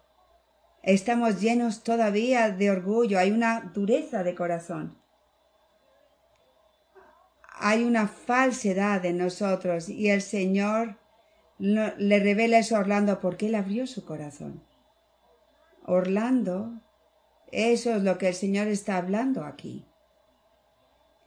Estamos 0.83 1.41
llenos 1.41 1.83
todavía 1.83 2.49
de 2.49 2.71
orgullo, 2.71 3.19
hay 3.19 3.31
una 3.31 3.71
dureza 3.73 4.23
de 4.23 4.35
corazón 4.35 5.02
hay 7.65 7.86
una 7.86 8.10
falsedad 8.10 9.06
en 9.06 9.17
nosotros 9.17 9.88
y 9.88 10.10
el 10.10 10.21
Señor 10.21 10.97
le 11.60 12.19
revela 12.19 12.58
eso 12.58 12.76
a 12.76 12.80
Orlando 12.80 13.21
porque 13.21 13.45
él 13.45 13.56
abrió 13.56 13.88
su 13.88 14.04
corazón. 14.04 14.62
Orlando, 15.86 16.82
eso 17.54 17.95
es 17.95 18.04
lo 18.04 18.17
que 18.17 18.28
el 18.28 18.34
Señor 18.34 18.67
está 18.67 18.97
hablando 18.97 19.45
aquí. 19.45 19.86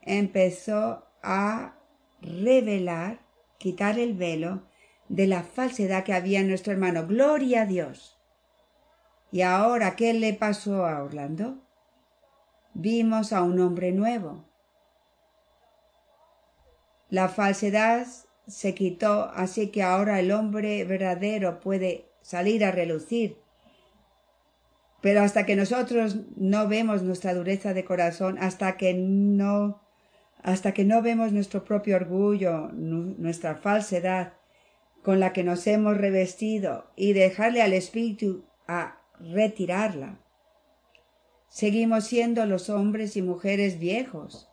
Empezó 0.03 1.07
a 1.23 1.73
revelar, 2.21 3.25
quitar 3.57 3.97
el 3.97 4.13
velo 4.13 4.67
de 5.09 5.25
la 5.25 5.41
falsedad 5.41 6.03
que 6.03 6.13
había 6.13 6.41
en 6.41 6.49
nuestro 6.49 6.71
hermano. 6.71 7.07
Gloria 7.07 7.63
a 7.63 7.65
Dios. 7.65 8.21
Y 9.31 9.41
ahora, 9.41 9.95
¿qué 9.95 10.13
le 10.13 10.35
pasó 10.35 10.85
a 10.85 11.01
Orlando? 11.01 11.63
Vimos 12.75 13.33
a 13.33 13.41
un 13.41 13.59
hombre 13.59 13.91
nuevo, 13.91 14.45
la 17.09 17.29
falsedad 17.29 18.05
se 18.47 18.73
quitó, 18.73 19.29
así 19.33 19.67
que 19.67 19.83
ahora 19.83 20.19
el 20.19 20.31
hombre 20.31 20.83
verdadero 20.85 21.59
puede 21.59 22.05
salir 22.21 22.63
a 22.63 22.71
relucir. 22.71 23.37
Pero 25.01 25.21
hasta 25.21 25.45
que 25.45 25.55
nosotros 25.55 26.17
no 26.35 26.67
vemos 26.67 27.03
nuestra 27.03 27.33
dureza 27.33 27.73
de 27.73 27.85
corazón, 27.85 28.37
hasta 28.39 28.77
que 28.77 28.93
no, 28.93 29.81
hasta 30.41 30.73
que 30.73 30.85
no 30.85 31.01
vemos 31.01 31.31
nuestro 31.31 31.63
propio 31.63 31.95
orgullo, 31.95 32.69
nuestra 32.73 33.55
falsedad 33.55 34.33
con 35.03 35.19
la 35.19 35.31
que 35.31 35.43
nos 35.43 35.67
hemos 35.67 35.95
revestido 35.97 36.91
y 36.95 37.13
dejarle 37.13 37.61
al 37.61 37.73
Espíritu 37.73 38.45
a 38.67 38.99
retirarla, 39.19 40.19
seguimos 41.47 42.05
siendo 42.05 42.45
los 42.45 42.69
hombres 42.69 43.15
y 43.15 43.21
mujeres 43.21 43.79
viejos. 43.79 44.49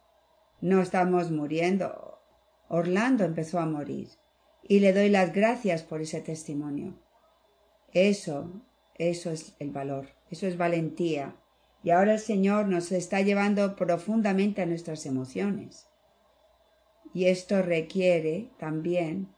No 0.60 0.80
estamos 0.80 1.30
muriendo, 1.30 2.13
Orlando 2.74 3.22
empezó 3.24 3.60
a 3.60 3.66
morir 3.66 4.08
y 4.64 4.80
le 4.80 4.92
doy 4.92 5.08
las 5.08 5.32
gracias 5.32 5.84
por 5.84 6.00
ese 6.00 6.20
testimonio. 6.20 6.98
Eso, 7.92 8.50
eso 8.96 9.30
es 9.30 9.54
el 9.60 9.70
valor, 9.70 10.08
eso 10.28 10.48
es 10.48 10.58
valentía. 10.58 11.36
Y 11.84 11.90
ahora 11.90 12.14
el 12.14 12.18
Señor 12.18 12.66
nos 12.66 12.90
está 12.90 13.20
llevando 13.20 13.76
profundamente 13.76 14.60
a 14.60 14.66
nuestras 14.66 15.06
emociones. 15.06 15.86
Y 17.12 17.26
esto 17.26 17.62
requiere 17.62 18.50
también 18.58 19.28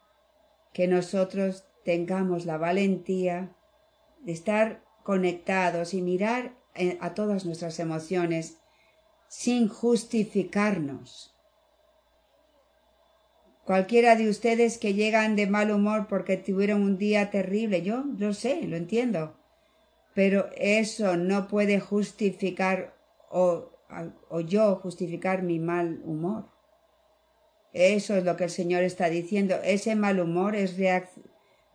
que 0.72 0.88
nosotros 0.88 1.66
tengamos 1.85 2.46
la 2.46 2.57
valentía 2.57 3.55
de 4.22 4.33
estar 4.33 4.83
conectados 5.03 5.92
y 5.92 6.01
mirar 6.01 6.57
eh, 6.75 6.96
a 7.03 7.12
todas 7.12 7.44
nuestras 7.44 7.81
emociones 7.81 8.57
sin 9.29 9.68
justificarnos 9.68 11.36
Cualquiera 13.67 14.15
de 14.15 14.29
ustedes 14.31 14.79
que 14.79 14.95
llegan 14.95 15.35
de 15.35 15.49
mal 15.49 15.73
humor 15.73 16.07
porque 16.09 16.37
tuvieron 16.37 16.83
un 16.83 16.99
día 16.99 17.31
terrible, 17.31 17.83
yo 17.83 18.05
lo 18.17 18.33
sé, 18.33 18.63
lo 18.63 18.77
entiendo. 18.77 19.37
Pero 20.15 20.51
eso 20.57 21.17
no 21.17 21.49
puede 21.49 21.81
justificar 21.81 22.95
o, 23.29 23.73
yo 24.47 24.77
justificar 24.77 25.43
mi 25.43 25.59
mal 25.59 26.01
humor. 26.05 26.49
Eso 27.73 28.17
es 28.17 28.25
lo 28.25 28.37
que 28.37 28.45
el 28.45 28.51
Señor 28.51 28.85
está 28.85 29.11
diciendo. 29.11 29.57
Ese 29.65 29.97
mal 29.97 30.21
humor 30.21 30.55
es 30.55 30.77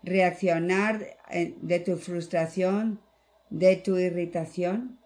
reaccionar 0.02 1.18
eh, 1.30 1.56
de 1.62 1.80
tu 1.82 1.98
frustración, 1.98 3.02
de 3.50 3.76
tu 3.76 3.98
irritación, 3.98 4.98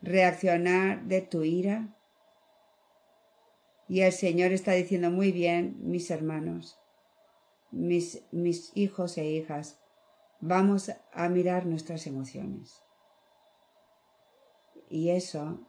reaccionar 0.00 1.04
de 1.04 1.20
tu 1.20 1.42
ira, 1.42 1.94
y 3.92 4.00
el 4.00 4.12
Señor 4.12 4.52
está 4.52 4.72
diciendo 4.72 5.10
muy 5.10 5.32
bien, 5.32 5.76
mis 5.82 6.10
hermanos, 6.10 6.78
mis, 7.70 8.22
mis 8.32 8.74
hijos 8.74 9.18
e 9.18 9.26
hijas, 9.26 9.82
vamos 10.40 10.90
a 11.12 11.28
mirar 11.28 11.66
nuestras 11.66 12.06
emociones. 12.06 12.82
Y 14.88 15.10
eso 15.10 15.68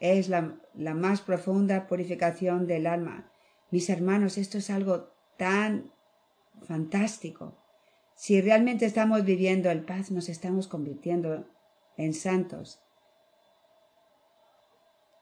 es 0.00 0.28
la, 0.28 0.60
la 0.74 0.94
más 0.94 1.20
profunda 1.20 1.86
purificación 1.86 2.66
del 2.66 2.88
alma. 2.88 3.30
Mis 3.70 3.88
hermanos, 3.88 4.36
esto 4.36 4.58
es 4.58 4.68
algo 4.68 5.12
tan 5.36 5.92
fantástico. 6.62 7.56
Si 8.16 8.40
realmente 8.40 8.84
estamos 8.84 9.24
viviendo 9.24 9.70
el 9.70 9.84
paz, 9.84 10.10
nos 10.10 10.28
estamos 10.28 10.66
convirtiendo 10.66 11.46
en 11.96 12.14
santos. 12.14 12.82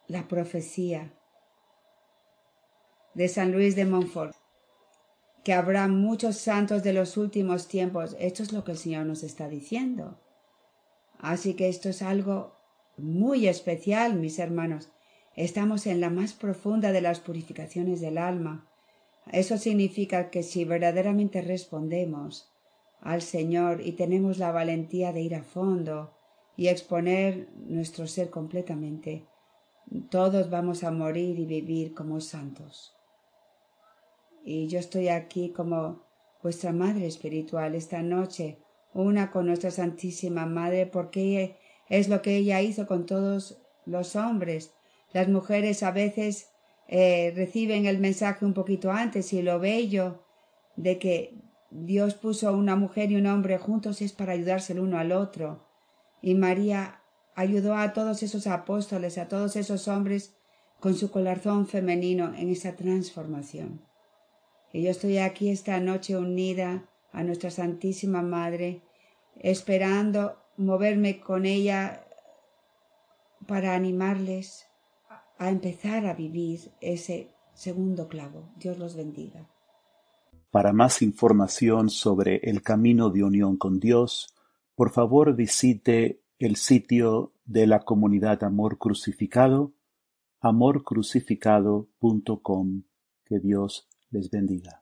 La 0.06 0.28
profecía 0.28 1.12
de 3.18 3.26
San 3.26 3.50
Luis 3.50 3.74
de 3.74 3.84
Montfort, 3.84 4.36
que 5.42 5.52
habrá 5.52 5.88
muchos 5.88 6.36
santos 6.36 6.84
de 6.84 6.92
los 6.92 7.16
últimos 7.16 7.66
tiempos. 7.66 8.14
Esto 8.20 8.44
es 8.44 8.52
lo 8.52 8.62
que 8.62 8.70
el 8.70 8.78
Señor 8.78 9.06
nos 9.06 9.24
está 9.24 9.48
diciendo. 9.48 10.20
Así 11.18 11.54
que 11.54 11.68
esto 11.68 11.88
es 11.88 12.00
algo 12.00 12.54
muy 12.96 13.48
especial, 13.48 14.14
mis 14.14 14.38
hermanos. 14.38 14.92
Estamos 15.34 15.88
en 15.88 16.00
la 16.00 16.10
más 16.10 16.32
profunda 16.32 16.92
de 16.92 17.00
las 17.00 17.18
purificaciones 17.18 18.00
del 18.00 18.18
alma. 18.18 18.70
Eso 19.32 19.58
significa 19.58 20.30
que 20.30 20.44
si 20.44 20.64
verdaderamente 20.64 21.42
respondemos 21.42 22.52
al 23.00 23.22
Señor 23.22 23.80
y 23.80 23.92
tenemos 23.92 24.38
la 24.38 24.52
valentía 24.52 25.12
de 25.12 25.22
ir 25.22 25.34
a 25.34 25.42
fondo 25.42 26.14
y 26.56 26.68
exponer 26.68 27.48
nuestro 27.56 28.06
ser 28.06 28.30
completamente, 28.30 29.26
todos 30.08 30.50
vamos 30.50 30.84
a 30.84 30.92
morir 30.92 31.36
y 31.40 31.46
vivir 31.46 31.94
como 31.94 32.20
santos 32.20 32.94
y 34.48 34.66
yo 34.66 34.78
estoy 34.78 35.08
aquí 35.08 35.50
como 35.50 36.06
vuestra 36.42 36.72
Madre 36.72 37.06
Espiritual 37.06 37.74
esta 37.74 38.00
noche, 38.00 38.56
una 38.94 39.30
con 39.30 39.44
nuestra 39.44 39.70
Santísima 39.70 40.46
Madre, 40.46 40.86
porque 40.86 41.58
es 41.90 42.08
lo 42.08 42.22
que 42.22 42.36
ella 42.38 42.62
hizo 42.62 42.86
con 42.86 43.04
todos 43.04 43.58
los 43.84 44.16
hombres. 44.16 44.72
Las 45.12 45.28
mujeres 45.28 45.82
a 45.82 45.90
veces 45.90 46.48
eh, 46.88 47.30
reciben 47.36 47.84
el 47.84 47.98
mensaje 47.98 48.46
un 48.46 48.54
poquito 48.54 48.90
antes 48.90 49.34
y 49.34 49.42
lo 49.42 49.60
bello 49.60 50.22
de 50.76 50.98
que 50.98 51.34
Dios 51.70 52.14
puso 52.14 52.50
una 52.56 52.74
mujer 52.74 53.12
y 53.12 53.16
un 53.16 53.26
hombre 53.26 53.58
juntos 53.58 54.00
es 54.00 54.14
para 54.14 54.32
ayudarse 54.32 54.72
el 54.72 54.80
uno 54.80 54.98
al 54.98 55.12
otro. 55.12 55.68
Y 56.22 56.34
María 56.34 57.02
ayudó 57.34 57.74
a 57.74 57.92
todos 57.92 58.22
esos 58.22 58.46
apóstoles, 58.46 59.18
a 59.18 59.28
todos 59.28 59.56
esos 59.56 59.88
hombres 59.88 60.32
con 60.80 60.94
su 60.94 61.10
corazón 61.10 61.66
femenino 61.66 62.32
en 62.34 62.48
esa 62.48 62.76
transformación. 62.76 63.87
Y 64.72 64.82
yo 64.82 64.90
estoy 64.90 65.18
aquí 65.18 65.50
esta 65.50 65.78
noche 65.80 66.16
unida 66.16 66.88
a 67.12 67.22
nuestra 67.22 67.50
Santísima 67.50 68.22
Madre, 68.22 68.82
esperando 69.36 70.36
moverme 70.56 71.20
con 71.20 71.46
ella 71.46 72.04
para 73.46 73.74
animarles 73.74 74.66
a 75.38 75.50
empezar 75.50 76.06
a 76.06 76.14
vivir 76.14 76.72
ese 76.80 77.30
segundo 77.54 78.08
clavo. 78.08 78.50
Dios 78.56 78.78
los 78.78 78.96
bendiga. 78.96 79.48
Para 80.50 80.72
más 80.72 81.02
información 81.02 81.90
sobre 81.90 82.36
el 82.42 82.62
camino 82.62 83.10
de 83.10 83.22
unión 83.22 83.56
con 83.56 83.78
Dios, 83.80 84.34
por 84.74 84.90
favor 84.90 85.34
visite 85.34 86.22
el 86.38 86.56
sitio 86.56 87.32
de 87.44 87.66
la 87.66 87.80
comunidad 87.80 88.44
Amor 88.44 88.78
Crucificado, 88.78 89.72
amorcrucificado.com. 90.40 92.82
Que 93.24 93.40
Dios 93.40 93.88
les 94.12 94.28
bendiga. 94.30 94.80